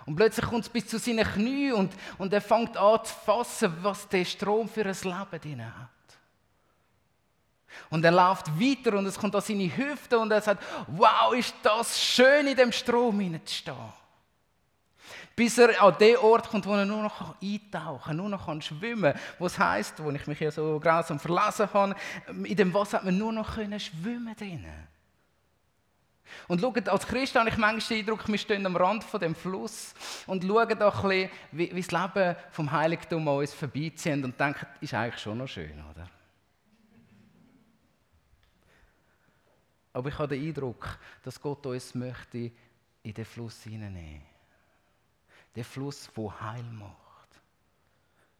Und 0.05 0.15
plötzlich 0.15 0.45
kommt 0.45 0.63
es 0.63 0.69
bis 0.69 0.87
zu 0.87 0.97
seinen 0.97 1.25
Knien 1.25 1.73
und, 1.73 1.91
und 2.17 2.31
er 2.31 2.39
fängt 2.39 2.77
an 2.77 3.03
zu 3.03 3.13
fassen, 3.13 3.75
was 3.81 4.07
der 4.07 4.23
Strom 4.23 4.69
für 4.69 4.85
ein 4.85 4.95
Leben 5.03 5.41
drin 5.41 5.65
hat. 5.65 5.89
Und 7.89 8.05
er 8.05 8.11
läuft 8.11 8.47
weiter 8.57 8.97
und 8.97 9.07
es 9.07 9.19
kommt 9.19 9.35
an 9.35 9.41
seine 9.41 9.75
Hüfte 9.75 10.19
und 10.19 10.31
er 10.31 10.39
sagt, 10.39 10.63
wow, 10.87 11.33
ist 11.33 11.53
das 11.63 12.01
schön, 12.01 12.47
in 12.47 12.55
dem 12.55 12.71
Strom 12.71 13.19
hineinzustehen. 13.19 14.04
Bis 15.35 15.57
er 15.57 15.81
an 15.81 15.97
den 15.99 16.17
Ort 16.17 16.47
kommt, 16.49 16.65
wo 16.65 16.73
er 16.73 16.85
nur 16.85 17.03
noch 17.03 17.35
eintauchen 17.41 18.03
kann, 18.05 18.15
nur 18.15 18.29
noch 18.29 18.61
schwimmen 18.61 19.11
kann. 19.11 19.21
Was 19.39 19.59
heisst, 19.59 20.01
wo 20.01 20.09
ich 20.11 20.27
mich 20.27 20.39
ja 20.39 20.49
so 20.49 20.79
grausam 20.79 21.19
verlassen 21.19 21.67
habe, 21.73 21.95
in 22.27 22.55
dem 22.55 22.73
Wasser 22.73 22.97
hat 22.97 23.05
man 23.05 23.17
nur 23.17 23.33
noch 23.33 23.55
schwimmen 23.55 24.35
drinnen. 24.37 24.87
Und 26.47 26.61
schaut, 26.61 26.87
als 26.87 27.07
Christ 27.07 27.35
habe 27.35 27.49
ich 27.49 27.57
manchmal 27.57 27.97
den 27.97 27.99
Eindruck, 27.99 28.27
wir 28.27 28.37
stehen 28.37 28.65
am 28.65 28.75
Rand 28.75 29.03
von 29.03 29.19
dem 29.19 29.35
Fluss 29.35 29.93
und 30.25 30.43
schauen 30.43 30.79
da 30.79 30.89
ein 30.89 31.01
bisschen, 31.01 31.29
wie, 31.51 31.75
wie 31.75 31.81
das 31.81 31.91
Leben 31.91 32.35
vom 32.51 32.71
Heiligtum 32.71 33.27
an 33.27 33.37
uns 33.37 33.53
vorbeizieht 33.53 34.23
und 34.23 34.39
denken, 34.39 34.65
ist 34.81 34.93
eigentlich 34.93 35.21
schon 35.21 35.37
noch 35.37 35.47
schön, 35.47 35.83
oder? 35.91 36.09
Aber 39.93 40.09
ich 40.09 40.19
habe 40.19 40.35
den 40.35 40.47
Eindruck, 40.47 40.99
dass 41.23 41.39
Gott 41.39 41.65
uns 41.65 41.95
möchte 41.95 42.51
in 43.03 43.13
den 43.13 43.25
Fluss 43.25 43.63
hineinnehmen. 43.63 44.34
Der 45.55 45.65
Fluss, 45.65 46.09
der 46.15 46.41
Heil 46.41 46.63
macht. 46.63 46.95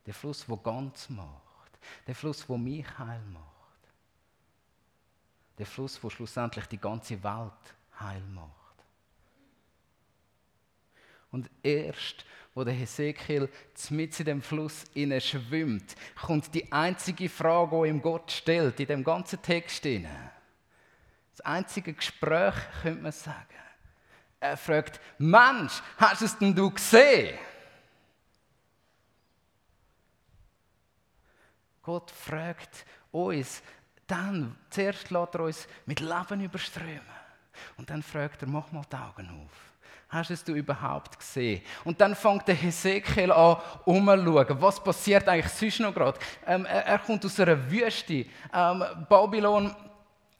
Der 0.05 0.13
Fluss, 0.13 0.45
der 0.45 0.57
ganz 0.57 1.09
macht. 1.09 1.79
Der 2.05 2.15
Fluss, 2.15 2.45
der 2.45 2.57
mich 2.57 2.85
heil 2.97 3.21
macht. 3.31 3.45
Der 5.57 5.65
Fluss, 5.65 5.99
der 5.99 6.09
schlussendlich 6.09 6.65
die 6.65 6.77
ganze 6.77 7.21
Welt 7.23 7.75
heil 7.99 8.21
macht. 8.33 8.51
Und 11.31 11.49
erst, 11.63 12.25
wo 12.53 12.63
der 12.63 12.73
Hesekiel 12.73 13.49
mit 13.89 14.19
in 14.19 14.25
dem 14.25 14.41
Fluss 14.41 14.85
schwimmt, 15.19 15.95
kommt 16.21 16.53
die 16.53 16.71
einzige 16.71 17.27
Frage, 17.27 17.83
die 17.83 17.89
ihm 17.89 18.01
Gott 18.01 18.31
stellt, 18.31 18.79
in 18.79 18.87
dem 18.87 19.03
ganzen 19.03 19.41
Text 19.41 19.83
hinein. 19.83 20.31
Das 21.31 21.41
einzige 21.41 21.93
Gespräch, 21.93 22.55
könnte 22.81 23.03
man 23.03 23.11
sagen. 23.11 23.64
Er 24.39 24.57
fragt, 24.57 24.99
Mensch, 25.17 25.81
hast 25.97 26.21
du 26.21 26.25
es 26.25 26.37
denn 26.37 26.53
du 26.53 26.69
gesehen? 26.69 27.37
Gott 31.81 32.09
fragt 32.11 32.85
uns, 33.11 33.61
dann, 34.07 34.55
zuerst 34.69 35.09
lässt 35.11 35.35
er 35.35 35.39
uns 35.41 35.67
mit 35.85 35.99
Leben 35.99 36.41
überströmen. 36.41 37.01
Und 37.77 37.89
dann 37.89 38.03
fragt 38.03 38.41
er, 38.41 38.47
mach 38.47 38.71
mal 38.71 38.83
die 38.91 38.95
Augen 38.95 39.29
auf. 39.29 39.51
Hast 40.09 40.29
du 40.29 40.33
es 40.33 40.43
du 40.43 40.53
überhaupt 40.53 41.17
gesehen? 41.17 41.61
Und 41.83 41.99
dann 41.99 42.15
fängt 42.15 42.47
der 42.47 42.55
Hesekiel 42.55 43.31
an, 43.31 43.57
umzuschauen. 43.85 44.61
Was 44.61 44.83
passiert 44.83 45.27
eigentlich 45.27 45.51
sonst 45.51 45.79
noch 45.79 45.93
gerade? 45.93 46.19
Ähm, 46.45 46.65
er, 46.65 46.85
er, 46.85 46.99
kommt 46.99 47.25
aus 47.25 47.39
einer 47.39 47.69
Wüste. 47.69 48.25
Ähm, 48.53 48.83
Babylon 49.09 49.75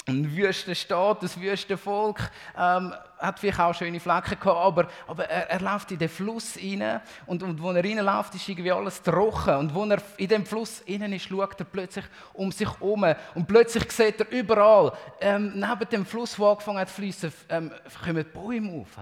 ein 0.08 0.36
wüster 0.36 0.76
Staat, 0.76 1.24
ein 1.24 1.42
wüstes 1.42 1.80
Volk, 1.80 2.30
ähm, 2.58 2.94
hat 3.18 3.40
vielleicht 3.40 3.60
auch 3.60 3.74
schöne 3.74 4.00
Flecken 4.00 4.40
gehabt, 4.40 4.48
aber, 4.48 4.88
aber 5.08 5.26
er, 5.26 5.50
er 5.50 5.62
läuft 5.62 5.92
in 5.92 5.98
den 5.98 6.10
Fluss 6.10 6.58
rein 6.58 7.02
und, 7.26 7.42
und 7.42 7.62
wo 7.62 7.72
er 7.72 7.84
reinläuft, 7.84 8.36
ist 8.36 8.48
irgendwie 8.48 8.72
alles 8.72 9.02
trocken 9.02 9.56
und 9.56 9.74
wo 9.74 9.86
er 9.86 10.02
in 10.18 10.28
dem 10.28 10.46
Fluss 10.46 10.82
innen 10.82 11.14
ist, 11.14 11.28
schaut 11.28 11.60
er 11.60 11.66
plötzlich 11.66 12.06
um 12.34 12.52
sich 12.52 12.70
herum 12.70 13.06
und 13.34 13.48
plötzlich 13.48 13.92
sieht 13.92 14.20
er 14.20 14.30
überall, 14.30 14.94
ähm, 15.22 15.54
neben 15.56 15.90
dem 15.90 16.06
Fluss, 16.06 16.38
wo 16.38 16.50
angefangen 16.50 16.80
hat 16.80 16.90
zu 16.90 16.96
fließen, 16.96 17.34
ähm, 17.50 17.72
kommen 18.04 18.26
Bäume 18.32 18.82
auf. 18.82 18.98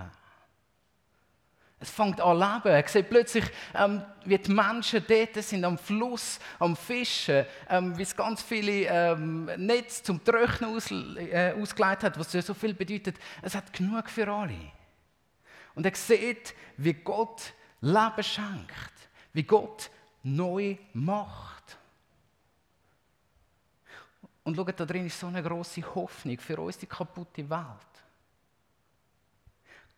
Es 1.84 1.89
fängt 1.89 2.22
an 2.22 2.39
leben. 2.39 2.74
Er 2.74 2.88
sieht 2.88 3.10
plötzlich, 3.10 3.43
ähm, 3.76 4.02
wie 4.24 4.38
die 4.38 4.54
Menschen 4.54 5.04
dort 5.06 5.36
sind 5.43 5.65
am 5.65 5.78
Fluss, 5.78 6.39
am 6.58 6.78
Fischen, 6.78 7.46
ähm, 7.69 7.98
wie 7.98 8.04
es 8.04 8.15
ganz 8.15 8.41
viele 8.41 8.88
ähm, 8.88 9.52
Netze 9.58 10.02
zum 10.02 10.24
Trocknen 10.24 10.78
aus, 10.78 10.89
äh, 10.91 11.54
ausgelegt 11.62 12.04
hat, 12.04 12.17
was 12.17 12.32
so 12.32 12.54
viel 12.54 12.74
bedeutet. 12.74 13.17
Es 13.41 13.54
hat 13.54 13.74
genug 13.74 14.10
für 14.10 14.26
alle. 14.30 14.72
Und 15.76 15.86
er 15.86 15.93
sieht, 15.93 16.56
wie 16.78 16.93
Gott 16.93 17.54
Leben 17.82 18.24
schenkt, 18.24 18.93
wie 19.34 19.43
Gott 19.43 19.89
neu 20.24 20.78
macht. 20.93 21.78
Und 24.46 24.56
schaut, 24.56 24.80
da 24.80 24.86
drin 24.86 25.08
ist 25.08 25.19
so 25.19 25.28
eine 25.28 25.43
große 25.43 25.82
Hoffnung 25.96 26.39
für 26.39 26.58
uns, 26.62 26.78
die 26.78 26.86
kaputte 26.86 27.50
Welt. 27.50 27.60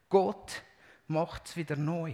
Gott 0.09 0.63
macht 1.07 1.47
es 1.47 1.55
wieder 1.55 1.75
neu. 1.75 2.13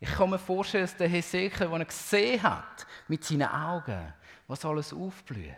Ich 0.00 0.10
kann 0.10 0.30
mir 0.30 0.38
vorstellen, 0.38 0.84
dass 0.84 0.96
der 0.96 1.08
Hesekiel, 1.08 1.66
als 1.66 1.78
er 1.78 1.84
gesehen 1.84 2.42
hat, 2.42 2.86
mit 3.08 3.24
seinen 3.24 3.48
Augen, 3.48 4.12
was 4.46 4.64
alles 4.64 4.92
aufblüht, 4.92 5.56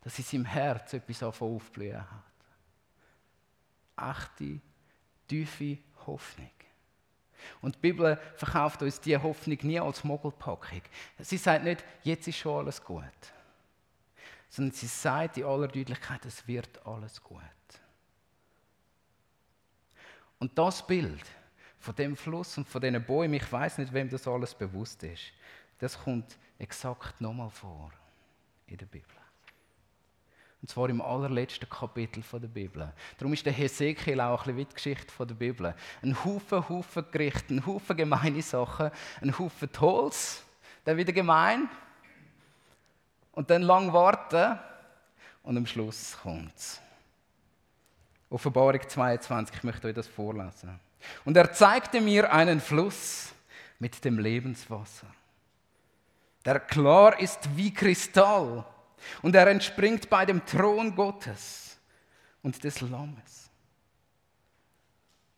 dass 0.00 0.18
in 0.18 0.24
seinem 0.24 0.44
Herz 0.44 0.92
etwas 0.92 1.22
aufblühen 1.22 2.00
hat. 3.96 4.16
Echte, 4.16 4.60
tiefe 5.28 5.78
Hoffnung. 6.06 6.50
Und 7.60 7.76
die 7.76 7.80
Bibel 7.80 8.18
verkauft 8.36 8.82
uns 8.82 9.00
diese 9.00 9.22
Hoffnung 9.22 9.58
nie 9.62 9.78
als 9.78 10.02
Mogelpackung. 10.02 10.82
Sie 11.18 11.36
sagt 11.36 11.64
nicht, 11.64 11.84
jetzt 12.02 12.26
ist 12.26 12.38
schon 12.38 12.58
alles 12.58 12.82
gut. 12.82 13.04
Sondern 14.48 14.74
sie 14.74 14.86
sagt 14.86 15.36
in 15.36 15.44
aller 15.44 15.68
Deutlichkeit, 15.68 16.24
es 16.24 16.46
wird 16.46 16.84
alles 16.86 17.22
gut. 17.22 17.40
Und 20.44 20.58
das 20.58 20.86
Bild 20.86 21.24
von 21.78 21.94
dem 21.94 22.14
Fluss 22.14 22.58
und 22.58 22.68
von 22.68 22.78
diesen 22.78 23.02
Bäumen, 23.02 23.32
ich 23.32 23.50
weiß 23.50 23.78
nicht, 23.78 23.90
wem 23.94 24.10
das 24.10 24.28
alles 24.28 24.54
bewusst 24.54 25.02
ist, 25.02 25.32
das 25.78 25.98
kommt 25.98 26.36
exakt 26.58 27.18
nochmal 27.18 27.48
vor 27.48 27.90
in 28.66 28.76
der 28.76 28.84
Bibel. 28.84 29.16
Und 30.60 30.68
zwar 30.68 30.90
im 30.90 31.00
allerletzten 31.00 31.66
Kapitel 31.66 32.22
der 32.30 32.48
Bibel. 32.48 32.92
Darum 33.16 33.32
ist 33.32 33.46
der 33.46 33.54
Hesekiel 33.54 34.20
auch 34.20 34.40
ein 34.46 34.54
bisschen 34.54 34.56
wie 34.58 34.64
die 34.66 34.74
Geschichte 34.74 35.26
der 35.26 35.34
Bibel. 35.34 35.74
Ein 36.02 36.24
Haufen, 36.26 36.68
Haufen 36.68 37.06
Gerichte, 37.10 37.54
ein 37.54 37.64
Haufen 37.64 37.96
gemeine 37.96 38.42
Sachen, 38.42 38.90
ein 39.22 39.38
Haufen 39.38 39.70
Holz, 39.80 40.44
dann 40.84 40.98
wieder 40.98 41.14
gemein. 41.14 41.70
Und 43.32 43.48
dann 43.48 43.62
lang 43.62 43.94
warten 43.94 44.58
und 45.42 45.56
am 45.56 45.64
Schluss 45.64 46.18
kommt 46.22 46.54
es. 46.54 46.82
Offenbarung 48.34 48.80
22, 48.88 49.58
ich 49.58 49.62
möchte 49.62 49.86
euch 49.86 49.94
das 49.94 50.08
vorlesen. 50.08 50.80
Und 51.24 51.36
er 51.36 51.52
zeigte 51.52 52.00
mir 52.00 52.32
einen 52.32 52.60
Fluss 52.60 53.32
mit 53.78 54.04
dem 54.04 54.18
Lebenswasser, 54.18 55.06
der 56.44 56.58
klar 56.58 57.20
ist 57.20 57.48
wie 57.54 57.72
Kristall 57.72 58.64
und 59.22 59.36
er 59.36 59.46
entspringt 59.46 60.10
bei 60.10 60.26
dem 60.26 60.44
Thron 60.44 60.96
Gottes 60.96 61.78
und 62.42 62.64
des 62.64 62.80
Lammes. 62.80 63.50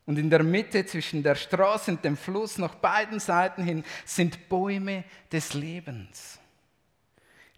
Und 0.07 0.19
in 0.19 0.31
der 0.31 0.43
Mitte 0.43 0.87
zwischen 0.87 1.23
der 1.23 1.35
Straße 1.35 1.91
und 1.91 2.03
dem 2.03 2.17
Fluss 2.17 2.57
nach 2.57 2.77
beiden 2.77 3.21
Seiten 3.21 3.63
hin 3.63 3.85
sind 4.07 4.49
Bäume 4.49 5.05
des 5.31 5.53
Lebens, 5.53 6.39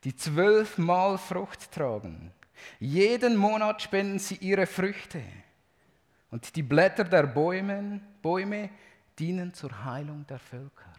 die 0.03 0.17
zwölfmal 0.17 1.17
Frucht 1.17 1.71
tragen 1.71 2.33
jeden 2.81 3.37
Monat 3.37 3.83
spenden 3.83 4.19
sie 4.19 4.37
ihre 4.37 4.67
Früchte. 4.67 5.23
Und 6.31 6.55
die 6.55 6.63
Blätter 6.63 7.05
der 7.05 7.25
Bäume, 7.25 8.01
Bäume 8.21 8.71
dienen 9.19 9.53
zur 9.55 9.85
Heilung 9.85 10.27
der 10.27 10.39
Völker. 10.39 10.93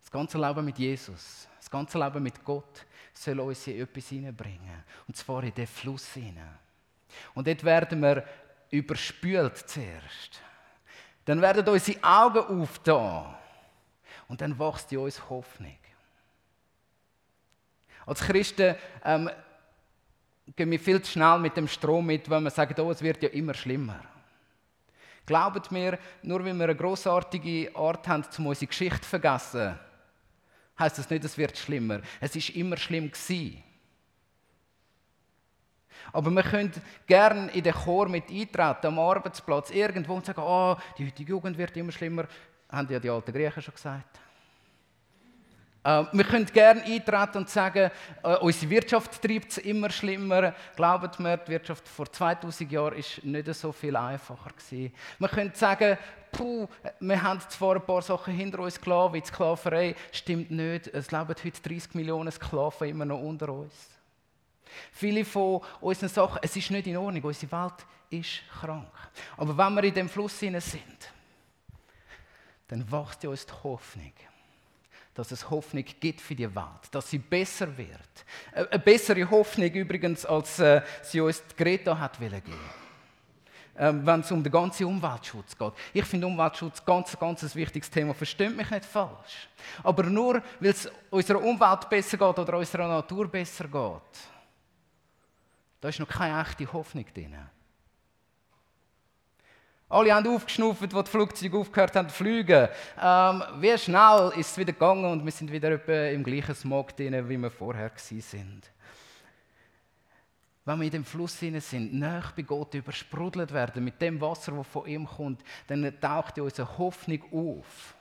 Das 0.00 0.10
ganze 0.10 0.38
Leben 0.38 0.64
mit 0.64 0.78
Jesus, 0.78 1.48
das 1.56 1.70
ganze 1.70 1.98
Leben 1.98 2.22
mit 2.22 2.44
Gott 2.44 2.84
soll 3.12 3.40
uns 3.40 3.66
in 3.68 3.80
etwas 3.80 4.08
hineinbringen. 4.08 4.84
Und 5.06 5.16
zwar 5.16 5.44
in 5.44 5.54
den 5.54 5.66
Fluss 5.66 6.12
hinein. 6.14 6.58
Und 7.34 7.46
dort 7.46 7.64
werden 7.64 8.00
wir 8.00 8.24
überspült 8.70 9.56
zuerst. 9.56 10.40
Dann 11.24 11.40
werden 11.40 11.66
unsere 11.68 12.02
Augen 12.02 12.62
aufgetan. 12.62 13.36
Und 14.30 14.40
dann 14.40 14.56
wächst 14.60 14.92
in 14.92 14.98
uns 14.98 15.28
Hoffnung. 15.28 15.76
Als 18.06 18.20
Christen 18.20 18.76
ähm, 19.04 19.28
gehen 20.54 20.70
wir 20.70 20.78
viel 20.78 21.02
zu 21.02 21.10
schnell 21.10 21.40
mit 21.40 21.56
dem 21.56 21.66
Strom 21.66 22.06
mit, 22.06 22.30
wenn 22.30 22.44
wir 22.44 22.50
sagen, 22.50 22.80
oh, 22.80 22.92
es 22.92 23.02
wird 23.02 23.24
ja 23.24 23.28
immer 23.30 23.54
schlimmer. 23.54 24.00
Glaubt 25.26 25.72
mir, 25.72 25.98
nur 26.22 26.44
weil 26.44 26.54
wir 26.56 26.64
eine 26.64 26.76
großartige 26.76 27.74
Art 27.74 28.06
haben, 28.06 28.24
um 28.38 28.46
unsere 28.46 28.68
Geschichte 28.68 29.00
zu 29.00 29.08
vergessen, 29.08 29.76
heißt 30.78 30.98
das 30.98 31.10
nicht, 31.10 31.24
es 31.24 31.36
wird 31.36 31.58
schlimmer. 31.58 32.00
Es 32.20 32.36
ist 32.36 32.50
immer 32.50 32.76
schlimm 32.76 33.10
gewesen. 33.10 33.64
Aber 36.12 36.30
wir 36.30 36.42
können 36.44 36.72
gerne 37.08 37.50
in 37.50 37.64
den 37.64 37.74
Chor 37.74 38.08
mit 38.08 38.30
eintreten, 38.30 38.86
am 38.86 38.98
Arbeitsplatz, 39.00 39.70
irgendwo 39.70 40.14
und 40.14 40.24
sagen, 40.24 40.40
oh, 40.40 40.76
die 40.96 41.06
heutige 41.06 41.30
Jugend 41.30 41.58
wird 41.58 41.76
immer 41.76 41.92
schlimmer. 41.92 42.26
Haben 42.70 42.92
ja 42.92 42.98
die 42.98 43.10
alten 43.10 43.32
Griechen 43.32 43.62
schon 43.62 43.74
gesagt. 43.74 44.20
Äh, 45.82 46.04
wir 46.12 46.24
können 46.24 46.46
gerne 46.46 46.82
eintreten 46.82 47.38
und 47.38 47.48
sagen, 47.48 47.90
äh, 48.22 48.36
unsere 48.36 48.70
Wirtschaft 48.70 49.22
treibt 49.22 49.52
es 49.52 49.58
immer 49.58 49.90
schlimmer. 49.90 50.54
Glaubt 50.76 51.18
mir, 51.18 51.38
die 51.38 51.52
Wirtschaft 51.52 51.88
vor 51.88 52.10
2000 52.10 52.70
Jahren 52.70 52.96
war 52.96 53.24
nicht 53.24 53.54
so 53.54 53.72
viel 53.72 53.96
einfacher. 53.96 54.50
Gewesen. 54.50 54.92
Wir 55.18 55.28
können 55.28 55.52
sagen, 55.54 55.96
puh, 56.32 56.68
wir 57.00 57.22
haben 57.22 57.40
zwar 57.48 57.76
ein 57.76 57.86
paar 57.86 58.02
Sachen 58.02 58.34
hinter 58.34 58.60
uns 58.60 58.80
gelassen, 58.80 59.14
wie 59.14 59.20
die 59.20 59.26
Sklaverei, 59.26 59.96
stimmt 60.12 60.50
nicht. 60.50 60.88
Es 60.88 61.10
leben 61.10 61.28
heute 61.28 61.62
30 61.62 61.94
Millionen 61.94 62.30
Sklaven 62.30 62.88
immer 62.88 63.06
noch 63.06 63.20
unter 63.20 63.48
uns. 63.48 63.74
Viele 64.92 65.24
von 65.24 65.62
unseren 65.80 66.08
Sachen, 66.10 66.38
es 66.42 66.54
ist 66.54 66.70
nicht 66.70 66.86
in 66.86 66.96
Ordnung, 66.96 67.24
unsere 67.24 67.50
Welt 67.50 67.86
ist 68.10 68.42
krank. 68.60 68.92
Aber 69.36 69.56
wenn 69.56 69.74
wir 69.74 69.84
in 69.84 69.94
dem 69.94 70.08
Fluss 70.08 70.38
sind, 70.38 70.56
dann 72.70 72.90
wächst 72.90 73.22
ja 73.22 73.30
uns 73.30 73.46
die 73.46 73.52
Hoffnung 73.62 74.12
dass 75.12 75.32
es 75.32 75.50
Hoffnung 75.50 75.84
gibt 75.98 76.20
für 76.20 76.36
die 76.36 76.54
Welt, 76.54 76.88
dass 76.92 77.10
sie 77.10 77.18
besser 77.18 77.76
wird. 77.76 77.90
Eine 78.54 78.78
bessere 78.78 79.28
Hoffnung 79.28 79.68
übrigens, 79.68 80.24
als 80.24 80.60
äh, 80.60 80.80
sie 81.02 81.20
uns 81.20 81.42
die 81.46 81.62
Greta 81.62 81.98
hat 81.98 82.18
geben 82.18 82.54
ähm, 83.80 84.04
wenn 84.04 84.20
es 84.20 84.30
um 84.30 84.42
den 84.42 84.52
ganzen 84.52 84.86
Umweltschutz 84.86 85.56
geht. 85.56 85.72
Ich 85.94 86.04
finde 86.04 86.26
Umweltschutz 86.26 86.84
ganz, 86.84 87.18
ganz 87.18 87.42
ein 87.42 87.54
wichtiges 87.54 87.90
Thema. 87.90 88.12
Versteht 88.12 88.54
mich 88.54 88.70
nicht 88.70 88.84
falsch. 88.84 89.48
Aber 89.82 90.02
nur, 90.04 90.42
weil 90.60 90.70
es 90.70 90.90
unserer 91.08 91.42
Umwelt 91.42 91.88
besser 91.88 92.18
geht 92.18 92.38
oder 92.38 92.58
unserer 92.58 92.88
Natur 92.88 93.26
besser 93.28 93.64
geht, 93.64 94.20
da 95.80 95.88
ist 95.88 95.98
noch 95.98 96.08
keine 96.08 96.42
echte 96.42 96.70
Hoffnung 96.70 97.06
drin. 97.14 97.36
Alle 99.90 100.14
haben 100.14 100.28
aufgeschnauft, 100.28 100.94
als 100.94 101.04
die 101.04 101.10
Flugzeuge 101.10 101.58
aufgehört 101.58 101.96
haben 101.96 102.08
zu 102.08 102.14
fliegen. 102.14 102.68
Ähm, 103.02 103.42
wie 103.58 103.76
schnell 103.76 104.32
ist 104.36 104.52
es 104.52 104.56
wieder 104.56 104.72
gegangen 104.72 105.04
und 105.04 105.24
wir 105.24 105.32
sind 105.32 105.50
wieder 105.50 105.72
im 106.12 106.22
gleichen 106.22 106.54
Smog 106.54 106.96
drin, 106.96 107.28
wie 107.28 107.36
wir 107.36 107.50
vorher 107.50 107.90
sind. 107.96 108.70
Wenn 110.64 110.78
wir 110.78 110.84
in 110.84 110.92
dem 110.92 111.04
Fluss 111.04 111.36
sind, 111.36 111.92
nach 111.98 112.30
bei 112.30 112.42
Gott 112.42 112.72
übersprudelt 112.74 113.52
werden 113.52 113.82
mit 113.82 114.00
dem 114.00 114.20
Wasser, 114.20 114.52
das 114.52 114.68
von 114.68 114.86
ihm 114.86 115.06
kommt, 115.06 115.42
dann 115.66 115.92
taucht 116.00 116.36
ja 116.36 116.44
unsere 116.44 116.78
Hoffnung 116.78 117.24
auf, 117.32 117.94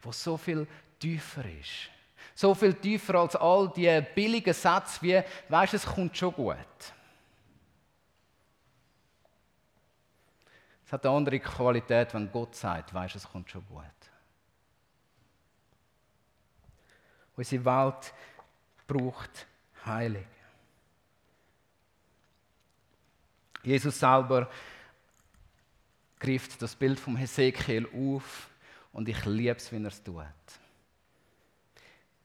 wo 0.00 0.12
so 0.12 0.38
viel 0.38 0.66
tiefer 0.98 1.44
ist. 1.60 1.90
So 2.34 2.54
viel 2.54 2.72
tiefer 2.72 3.16
als 3.16 3.36
all 3.36 3.70
die 3.76 4.02
billigen 4.14 4.54
Sätze 4.54 5.02
wie, 5.02 5.22
weißt 5.50 5.74
du, 5.74 5.76
es 5.76 5.84
kommt 5.84 6.16
schon 6.16 6.32
gut. 6.32 6.56
Es 10.90 10.94
hat 10.94 11.06
eine 11.06 11.14
andere 11.14 11.38
Qualität, 11.38 12.12
wenn 12.14 12.32
Gott 12.32 12.56
sagt, 12.56 12.92
weißt 12.92 13.14
es 13.14 13.22
kommt 13.22 13.48
schon 13.48 13.64
gut. 13.68 13.84
Unsere 17.36 17.64
Welt 17.64 18.12
braucht 18.88 19.46
Heilung. 19.86 20.26
Jesus 23.62 24.00
selber 24.00 24.50
greift 26.18 26.60
das 26.60 26.74
Bild 26.74 26.98
vom 26.98 27.16
Hesekiel 27.16 27.86
auf 27.86 28.50
und 28.92 29.08
ich 29.08 29.24
liebe 29.26 29.58
es, 29.58 29.70
wie 29.70 29.76
er 29.76 29.86
es 29.86 30.02
tut. 30.02 30.24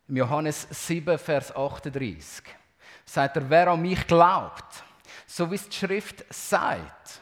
Im 0.07 0.17
Johannes 0.17 0.67
7, 0.71 1.19
Vers 1.19 1.55
38 1.55 2.43
sagt 3.05 3.37
er, 3.37 3.47
wer 3.47 3.67
an 3.67 3.83
mich 3.83 4.07
glaubt, 4.07 4.83
so 5.27 5.51
wie 5.51 5.55
es 5.55 5.69
die 5.69 5.77
Schrift 5.77 6.25
sagt, 6.33 7.21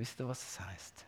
Wisst 0.00 0.18
ihr, 0.18 0.26
was 0.26 0.42
es 0.42 0.58
heißt? 0.58 1.04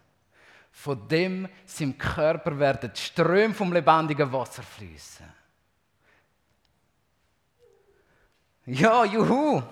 Von 0.71 1.09
dem 1.09 1.49
seinem 1.65 1.97
Körper 1.97 2.59
werden 2.59 2.91
die 2.95 3.01
Ströme 3.01 3.55
vom 3.55 3.73
lebendigen 3.73 4.31
Wasser 4.31 4.63
fließen. 4.63 5.25
Ja, 8.67 9.03
juhu! 9.07 9.63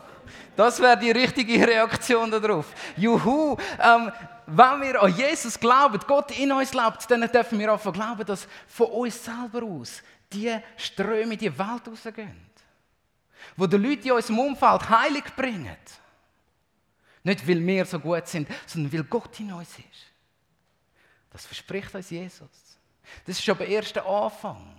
Das 0.57 0.81
wäre 0.81 0.99
die 0.99 1.11
richtige 1.11 1.67
Reaktion 1.69 2.31
darauf. 2.31 2.73
Juhu! 2.97 3.59
Ähm, 3.79 4.11
wenn 4.47 4.81
wir 4.81 5.03
an 5.03 5.15
Jesus 5.15 5.61
glauben, 5.61 6.01
Gott 6.07 6.31
in 6.39 6.53
uns 6.53 6.71
glaubt, 6.71 7.11
dann 7.11 7.21
dürfen 7.31 7.59
wir 7.59 7.75
auch 7.75 7.93
glauben, 7.93 8.25
dass 8.25 8.49
von 8.69 8.87
uns 8.87 9.23
selber 9.23 9.63
aus 9.67 10.03
die 10.33 10.59
Ströme 10.79 11.35
in 11.35 11.39
die 11.39 11.59
Welt 11.59 11.87
rausgehen. 11.87 12.51
Wo 13.55 13.67
die 13.67 13.77
Leute 13.77 14.09
in 14.09 14.13
unserem 14.13 14.39
Umfeld 14.39 14.89
Heilig 14.89 15.25
bringen. 15.37 15.77
Nicht, 17.23 17.47
weil 17.47 17.67
wir 17.67 17.85
so 17.85 17.99
gut 17.99 18.27
sind, 18.27 18.49
sondern 18.67 18.93
weil 18.93 19.05
Gott 19.05 19.39
in 19.41 19.53
uns 19.53 19.79
ist. 19.79 20.07
Das 21.31 21.47
verspricht 21.47 21.95
uns 21.95 22.11
Jesus. 22.11 22.49
Das 23.27 23.39
ist 23.39 23.49
aber 23.49 23.67
erst 23.67 23.97
der 23.97 24.07
Anfang. 24.07 24.77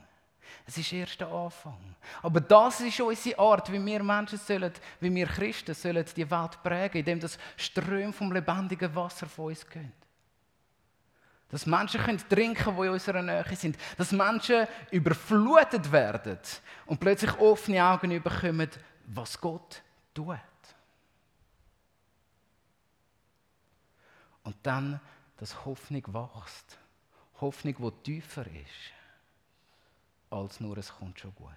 Es 0.66 0.78
ist 0.78 0.94
erst 0.94 1.20
der 1.20 1.28
Anfang. 1.28 1.96
Aber 2.22 2.40
das 2.40 2.82
ist 2.82 3.00
unsere 3.00 3.40
Art, 3.40 3.72
wie 3.72 3.84
wir 3.84 4.04
Menschen 4.04 4.38
sollen, 4.38 4.72
wie 5.00 5.14
wir 5.14 5.28
Christen 5.28 5.74
sollen 5.74 6.06
die 6.16 6.30
Welt 6.30 6.64
prägen, 6.64 7.00
indem 7.00 7.20
das 7.20 7.38
Ström 7.58 8.14
vom 8.14 8.32
lebendigen 8.32 8.94
Wasser 8.96 9.28
von 9.28 9.46
uns 9.46 9.68
gehen. 9.68 9.92
Dass 11.50 11.66
Menschen 11.66 12.02
können 12.02 12.24
trinken, 12.30 12.76
die 12.76 12.86
in 12.86 12.90
unserer 12.90 13.22
Nähe 13.22 13.56
sind. 13.56 13.78
Dass 13.98 14.12
Menschen 14.12 14.68
überflutet 14.92 15.92
werden 15.92 16.40
und 16.86 17.00
plötzlich 17.00 17.38
offene 17.40 17.84
Augen 17.84 18.22
bekommen, 18.22 18.70
was 19.08 19.40
Gott 19.40 19.82
tut. 20.14 20.38
Und 24.44 24.56
dann, 24.64 25.00
dass 25.38 25.66
Hoffnung 25.66 26.04
wächst. 26.14 26.78
Hoffnung, 27.40 27.76
die 27.76 28.04
tiefer 28.04 28.46
ist, 28.46 28.94
als 30.30 30.60
nur 30.60 30.78
es 30.78 30.94
kommt 30.94 31.20
schon 31.20 31.34
gut. 31.34 31.50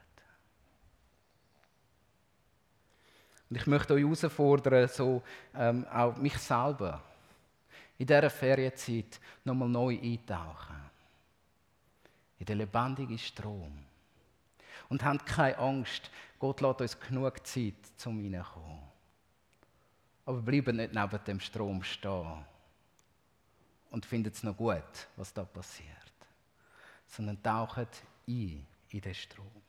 Und 3.51 3.57
ich 3.57 3.67
möchte 3.67 3.95
euch 3.95 4.03
herausfordern, 4.03 4.89
so 4.89 5.23
ähm, 5.55 5.87
auch 5.89 6.17
mich 6.17 6.39
selber 6.39 7.03
in 7.99 8.07
dieser 8.07 8.31
Ferienzeit 8.31 9.21
nochmal 9.45 9.69
neu 9.69 9.99
eintauchen. 10.01 10.77
In 12.39 12.47
den 12.47 12.59
lebendigen 12.59 13.19
Strom. 13.19 13.85
Und 14.89 15.05
habt 15.05 15.27
keine 15.27 15.59
Angst, 15.59 16.11
Gott 16.39 16.61
lässt 16.61 16.81
uns 16.81 17.01
genug 17.01 17.47
Zeit, 17.47 17.75
zum 17.97 18.19
reinkommen. 18.19 18.83
Aber 20.27 20.41
bleibt 20.41 20.69
nicht 20.69 20.95
neben 20.95 21.25
dem 21.25 21.41
Strom 21.41 21.83
stehen 21.83 22.45
und 23.95 24.05
findet 24.05 24.35
es 24.35 24.43
noch 24.43 24.57
gut, 24.57 25.07
was 25.15 25.33
da 25.33 25.45
passiert, 25.45 25.89
sondern 27.07 27.41
taucht 27.41 28.03
ein 28.27 28.67
in 28.91 29.01
den 29.01 29.15
Strom. 29.15 29.63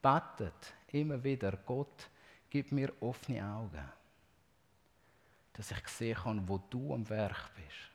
Betet 0.00 0.74
immer 0.92 1.22
wieder, 1.24 1.50
Gott, 1.66 2.08
gib 2.48 2.70
mir 2.70 2.92
offene 3.00 3.44
Augen, 3.44 3.88
dass 5.54 5.72
ich 5.72 5.88
sehen 5.88 6.16
kann, 6.16 6.48
wo 6.48 6.58
du 6.58 6.94
am 6.94 7.08
Werk 7.08 7.50
bist, 7.56 7.90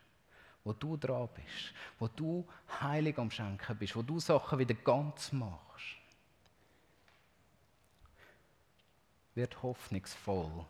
wo 0.66 0.74
du 0.74 0.98
dran 0.98 1.30
bist, 1.34 1.74
wo 2.00 2.10
du 2.10 2.46
heilig 2.82 3.18
am 3.18 3.32
Schenken 3.32 3.78
bist, 3.78 3.96
wo 3.96 4.02
du 4.02 4.20
Sachen 4.20 4.60
wieder 4.60 4.74
ganz 4.74 5.32
machst. 5.32 5.96
Wird 9.36 9.64
hoffnungsvoll, 9.64 10.66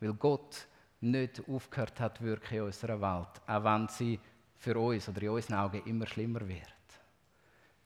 weil 0.00 0.14
Gott 0.14 0.66
nicht 1.00 1.42
aufgehört 1.48 2.00
hat 2.00 2.20
wirken 2.20 2.56
in 2.56 2.62
unserer 2.62 3.00
Welt, 3.00 3.40
auch 3.46 3.64
wenn 3.64 3.88
sie 3.88 4.18
für 4.56 4.78
uns 4.78 5.08
oder 5.08 5.22
in 5.22 5.28
unseren 5.28 5.58
Augen 5.58 5.84
immer 5.84 6.06
schlimmer 6.06 6.46
wird. 6.46 6.72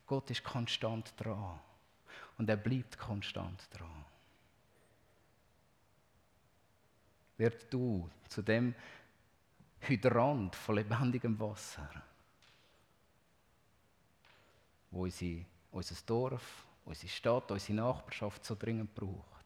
Gott 0.06 0.30
ist 0.30 0.44
konstant 0.44 1.12
dran 1.16 1.58
und 2.38 2.48
er 2.48 2.56
bleibt 2.56 2.98
konstant 2.98 3.68
dran. 3.72 4.04
Wird 7.36 7.72
du 7.72 8.08
zu 8.28 8.42
dem 8.42 8.74
Hydrant 9.80 10.54
von 10.56 10.74
lebendigem 10.76 11.38
Wasser, 11.40 11.88
wo 14.90 15.04
unsere, 15.04 15.44
unser 15.70 15.94
Dorf, 16.04 16.66
unsere 16.84 17.08
Stadt, 17.08 17.50
unsere 17.50 17.74
Nachbarschaft 17.74 18.44
so 18.44 18.54
dringend 18.54 18.94
braucht. 18.94 19.39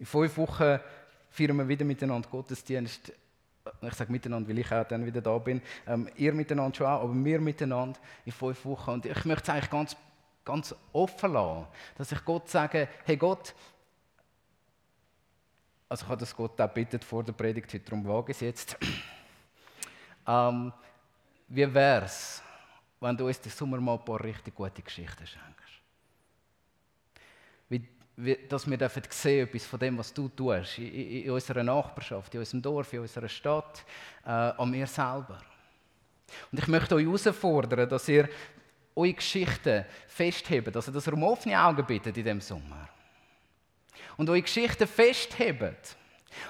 In 0.00 0.06
fünf 0.06 0.36
Wochen 0.38 0.80
feiern 1.28 1.58
wir 1.58 1.68
wieder 1.68 1.84
miteinander 1.84 2.28
Gottesdienst. 2.28 3.12
Ich 3.82 3.92
sage 3.92 4.10
miteinander, 4.10 4.48
weil 4.48 4.58
ich 4.58 4.72
auch 4.72 4.88
dann 4.88 5.04
wieder 5.04 5.20
da 5.20 5.36
bin. 5.36 5.60
Ähm, 5.86 6.08
ihr 6.16 6.32
miteinander 6.32 6.74
schon 6.74 6.86
auch, 6.86 7.02
aber 7.02 7.14
wir 7.14 7.40
miteinander 7.40 8.00
in 8.24 8.32
fünf 8.32 8.64
Wochen. 8.64 8.92
Und 8.92 9.06
ich 9.06 9.24
möchte 9.26 9.42
es 9.42 9.48
eigentlich 9.50 9.70
ganz, 9.70 9.96
ganz 10.42 10.74
offen 10.94 11.34
lassen, 11.34 11.66
dass 11.98 12.12
ich 12.12 12.24
Gott 12.24 12.48
sage, 12.48 12.88
hey 13.04 13.16
Gott, 13.18 13.54
also 15.86 16.04
ich 16.04 16.08
habe 16.08 16.20
das 16.20 16.34
Gott 16.34 16.58
auch 16.58 16.68
bittet 16.68 17.04
vor 17.04 17.22
der 17.22 17.32
Predigt, 17.32 17.72
heute 17.74 17.84
darum 17.84 18.06
wage 18.06 18.32
ich 18.32 18.38
es 18.38 18.40
jetzt. 18.40 18.76
ähm, 20.26 20.72
wie 21.48 21.74
wäre 21.74 22.06
es, 22.06 22.42
wenn 23.00 23.16
du 23.16 23.26
uns 23.26 23.40
den 23.40 23.52
Sommer 23.52 23.78
mal 23.80 23.98
ein 23.98 24.04
paar 24.04 24.24
richtig 24.24 24.54
gute 24.54 24.80
Geschichten 24.80 25.26
schenkst? 25.26 25.79
Dass 28.48 28.68
wir 28.68 28.76
dürfen 28.76 29.02
sehen 29.08 29.46
etwas 29.46 29.64
von 29.66 29.78
dem, 29.78 29.98
was 29.98 30.12
du 30.12 30.28
tust, 30.28 30.78
in, 30.78 31.22
in 31.22 31.30
unserer 31.30 31.62
Nachbarschaft, 31.62 32.34
in 32.34 32.40
unserem 32.40 32.62
Dorf, 32.62 32.92
in 32.92 33.00
unserer 33.00 33.28
Stadt, 33.28 33.84
äh, 34.24 34.30
an 34.30 34.70
mir 34.70 34.86
selber. 34.86 35.38
Und 36.50 36.58
ich 36.58 36.68
möchte 36.68 36.94
euch 36.94 37.04
herausfordern, 37.04 37.88
dass 37.88 38.08
ihr 38.08 38.28
eure 38.94 39.12
Geschichten 39.14 39.84
festhebt, 40.06 40.74
dass 40.74 40.88
ihr 40.88 41.12
um 41.12 41.22
offene 41.22 41.60
Augen 41.60 41.84
bittet 41.84 42.16
in 42.16 42.24
diesem 42.24 42.40
Sommer. 42.40 42.88
Und 44.16 44.28
eure 44.28 44.42
Geschichten 44.42 44.86
festhebt 44.86 45.96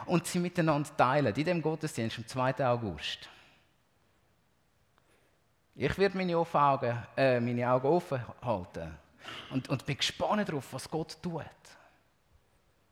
und 0.07 0.27
sie 0.27 0.39
miteinander 0.39 0.95
teilen, 0.97 1.35
in 1.35 1.45
dem 1.45 1.63
Gottesdienst 1.63 2.19
am 2.19 2.27
2. 2.27 2.67
August. 2.67 3.29
Ich 5.77 5.97
werde 5.97 6.17
meine, 6.17 6.37
Augen, 6.37 6.99
äh, 7.17 7.41
meine 7.41 7.71
Augen 7.71 7.87
offen 7.87 8.21
halten 8.43 8.99
und, 9.51 9.69
und 9.69 9.87
bin 9.87 9.97
gespannt 9.97 10.49
darauf, 10.49 10.73
was 10.73 10.89
Gott 10.89 11.17
tut. 11.23 11.45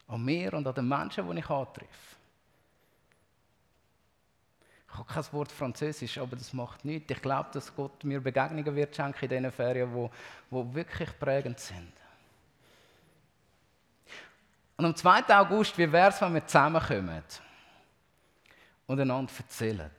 An 0.06 0.24
mir 0.24 0.54
und 0.54 0.66
an 0.66 0.74
den 0.74 0.88
Menschen, 0.88 1.28
die 1.30 1.38
ich 1.38 1.50
antreffe. 1.50 2.16
Ich 4.90 4.94
habe 4.94 5.12
kein 5.12 5.32
Wort 5.32 5.52
Französisch, 5.52 6.18
aber 6.18 6.34
das 6.36 6.52
macht 6.52 6.84
nichts. 6.84 7.10
Ich 7.10 7.20
glaube, 7.20 7.50
dass 7.52 7.74
Gott 7.74 8.02
mir 8.04 8.20
Begegnungen 8.20 8.74
wird 8.74 8.96
schenken 8.96 9.24
in 9.24 9.28
diesen 9.28 9.52
Ferien, 9.52 9.92
die, 9.94 10.10
die 10.50 10.74
wirklich 10.74 11.18
prägend 11.18 11.60
sind. 11.60 11.92
Und 14.76 14.84
am 14.84 14.96
2. 14.96 15.28
August, 15.38 15.76
wie 15.76 15.90
wäre 15.90 16.08
es, 16.08 16.20
wenn 16.20 16.34
wir 16.34 16.46
zusammenkommen 16.46 17.22
und 18.86 19.00
einander 19.00 19.32
erzählen? 19.36 19.90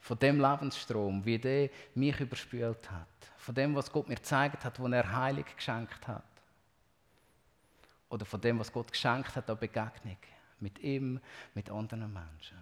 Von 0.00 0.18
dem 0.18 0.40
Lebensstrom, 0.40 1.24
wie 1.24 1.38
der 1.38 1.68
mich 1.94 2.18
überspült 2.18 2.90
hat 2.90 3.11
von 3.42 3.56
dem, 3.56 3.74
was 3.74 3.90
Gott 3.90 4.08
mir 4.08 4.14
gezeigt 4.14 4.64
hat, 4.64 4.78
wo 4.78 4.86
er 4.86 5.16
Heilig 5.16 5.56
geschenkt 5.56 6.06
hat. 6.06 6.22
Oder 8.08 8.24
von 8.24 8.40
dem, 8.40 8.60
was 8.60 8.72
Gott 8.72 8.92
geschenkt 8.92 9.34
hat 9.34 9.50
an 9.50 9.58
Begegnung 9.58 10.16
mit 10.60 10.78
ihm, 10.78 11.20
mit 11.52 11.68
anderen 11.68 12.12
Menschen. 12.12 12.56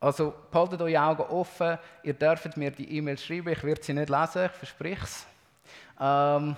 Also 0.00 0.34
behaltet 0.50 0.82
eure 0.82 1.00
Augen 1.00 1.22
offen, 1.22 1.78
ihr 2.02 2.12
dürft 2.12 2.58
mir 2.58 2.70
die 2.72 2.98
E-Mail 2.98 3.16
schreiben, 3.16 3.48
ich 3.48 3.64
werde 3.64 3.82
sie 3.82 3.94
nicht 3.94 4.10
lesen, 4.10 4.44
ich 4.44 4.52
verspreche 4.52 5.04
es. 5.04 5.26
Ähm, 5.98 6.54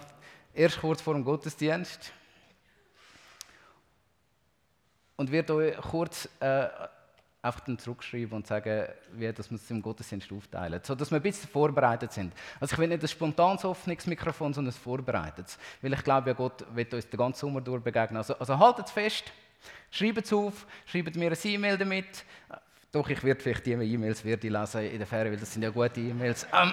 erst 0.52 0.80
kurz 0.80 1.00
vor 1.00 1.14
dem 1.14 1.22
Gottesdienst. 1.22 2.12
Und 5.14 5.30
wird 5.30 5.48
euch 5.52 5.76
kurz 5.76 6.28
äh, 6.40 6.66
einfach 7.46 7.60
dann 7.60 7.78
zurückschreiben 7.78 8.32
und 8.32 8.46
sagen, 8.46 8.86
wie 9.12 9.32
dass 9.32 9.50
wir 9.50 9.56
es 9.56 9.70
im 9.70 9.80
Gottesdienst 9.80 10.30
aufteilen, 10.32 10.80
so 10.82 10.94
dass 10.94 11.10
wir 11.10 11.16
ein 11.16 11.22
bisschen 11.22 11.48
vorbereitet 11.48 12.12
sind. 12.12 12.32
Also 12.60 12.74
ich 12.74 12.78
will 12.78 12.88
nicht 12.88 13.02
ein 13.02 13.08
spontanes 13.08 13.64
Hoffnungsmikrofon, 13.64 14.52
sondern 14.52 14.74
ein 14.74 14.78
vorbereitetes, 14.78 15.58
weil 15.80 15.92
ich 15.92 16.04
glaube, 16.04 16.30
ja, 16.30 16.34
Gott 16.34 16.64
wird 16.74 16.92
uns 16.92 17.08
den 17.08 17.18
ganzen 17.18 17.40
Sommer 17.40 17.60
durch 17.60 17.82
begegnen. 17.82 18.18
Also, 18.18 18.38
also 18.38 18.58
haltet 18.58 18.86
es 18.86 18.92
fest, 18.92 19.24
schreibt 19.90 20.24
es 20.24 20.32
auf, 20.32 20.66
schreibt 20.86 21.16
mir 21.16 21.26
eine 21.26 21.36
E-Mail 21.44 21.78
damit. 21.78 22.24
Doch, 22.92 23.08
ich 23.08 23.22
werde 23.22 23.40
vielleicht 23.40 23.66
die 23.66 23.72
E-Mails 23.72 24.24
lesen 24.24 24.80
in 24.80 24.98
der 24.98 25.06
Ferien, 25.06 25.32
weil 25.32 25.40
das 25.40 25.52
sind 25.52 25.62
ja 25.62 25.70
gute 25.70 26.00
E-Mails. 26.00 26.46
Ähm, 26.52 26.72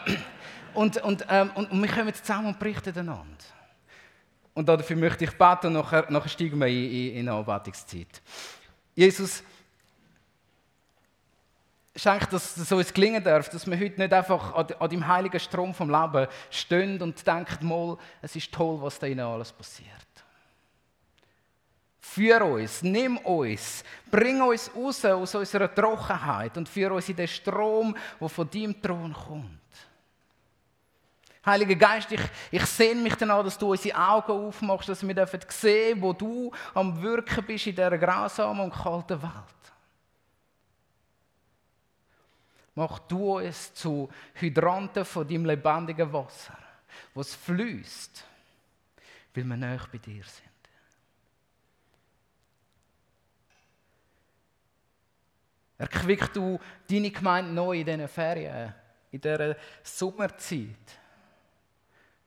und, 0.73 0.97
und, 1.03 1.25
ähm, 1.29 1.51
und, 1.55 1.71
und 1.71 1.81
wir 1.81 1.89
kommen 1.89 2.13
zusammen 2.13 2.47
und 2.47 2.59
berichten 2.59 2.97
einander. 2.97 3.25
Und 4.53 4.69
dafür 4.69 4.95
möchte 4.95 5.23
ich 5.25 5.31
beten 5.31 5.67
und 5.67 5.73
nachher, 5.73 6.09
nachher 6.09 6.29
steigen 6.29 6.59
wir 6.59 6.67
in, 6.67 6.91
in, 6.91 7.15
in 7.15 7.29
eine 7.29 7.37
Anbetungszeit. 7.37 8.21
Jesus, 8.95 9.43
schenkt, 11.95 12.33
dass 12.33 12.57
es 12.57 12.71
uns 12.71 12.93
gelingen 12.93 13.23
darf, 13.23 13.49
dass 13.49 13.67
wir 13.67 13.79
heute 13.79 13.99
nicht 13.99 14.13
einfach 14.13 14.55
an, 14.55 14.67
an 14.79 14.89
dem 14.89 15.07
heiligen 15.07 15.39
Strom 15.39 15.73
vom 15.73 15.89
Leben 15.89 16.27
stehen 16.49 17.01
und 17.01 17.25
denken, 17.25 17.67
mal, 17.67 17.97
es 18.21 18.35
ist 18.35 18.51
toll, 18.51 18.79
was 18.81 18.97
da 18.97 19.07
innen 19.07 19.25
alles 19.25 19.51
passiert. 19.51 19.89
Führ 21.99 22.45
uns, 22.45 22.83
nimm 22.83 23.17
uns, 23.17 23.83
bring 24.09 24.41
uns 24.41 24.69
raus 24.75 25.03
aus 25.05 25.35
unserer 25.35 25.73
Trockenheit 25.73 26.55
und 26.57 26.69
führ 26.69 26.91
uns 26.91 27.09
in 27.09 27.15
den 27.15 27.27
Strom, 27.27 27.95
der 28.19 28.29
von 28.29 28.49
deinem 28.49 28.79
Thron 28.79 29.13
kommt. 29.13 29.59
Heiliger 31.45 31.75
Geist, 31.75 32.11
ich, 32.11 32.21
ich 32.51 32.65
sehne 32.65 33.01
mich 33.01 33.15
danach, 33.15 33.43
dass 33.43 33.57
du 33.57 33.71
unsere 33.71 33.97
Augen 33.97 34.31
aufmachst, 34.31 34.89
dass 34.89 35.05
wir 35.05 35.27
sehen 35.49 36.01
wo 36.01 36.13
du 36.13 36.51
am 36.73 37.01
Wirken 37.01 37.43
bist 37.45 37.67
in 37.67 37.75
dieser 37.75 37.97
grausamen 37.97 38.63
und 38.65 38.73
kalten 38.73 39.21
Welt. 39.21 39.62
Mach 42.75 42.99
du 42.99 43.39
es 43.39 43.73
zu 43.73 44.09
Hydranten 44.35 45.05
von 45.05 45.27
deinem 45.27 45.45
lebendigen 45.45 46.11
Wasser, 46.11 46.57
was 47.13 47.35
fließt, 47.35 48.23
weil 49.33 49.43
wir 49.43 49.57
näher 49.57 49.87
bei 49.91 49.99
dir 49.99 50.23
sind. 50.23 50.49
Erquick 55.77 56.31
du 56.33 56.59
deine 56.89 57.11
Gemeinde 57.11 57.51
neu 57.51 57.79
in 57.79 57.85
diesen 57.85 58.07
Ferien, 58.07 58.73
in 59.11 59.21
dieser 59.21 59.55
Sommerzeit. 59.83 60.99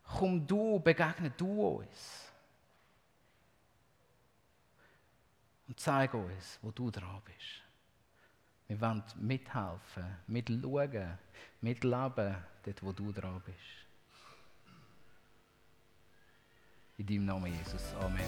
Komm 0.05 0.47
du, 0.47 0.79
begegne 0.79 1.31
du 1.31 1.79
uns. 1.79 2.33
Und 5.67 5.81
zeig 5.81 6.15
uns, 6.15 6.59
wo 6.63 6.71
du 6.71 6.91
dran 6.91 7.21
bist. 7.25 7.65
Wir 8.68 8.81
wollen 8.81 9.02
mithelfen, 9.20 10.05
mitschauen, 10.26 11.18
mitleben, 11.61 12.37
dort 12.64 12.83
wo 12.83 12.92
du 12.92 13.12
dran 13.12 13.40
bist. 13.44 13.59
In 16.98 17.07
deinem 17.07 17.26
Namen, 17.26 17.52
Jesus. 17.52 17.94
Amen. 18.00 18.24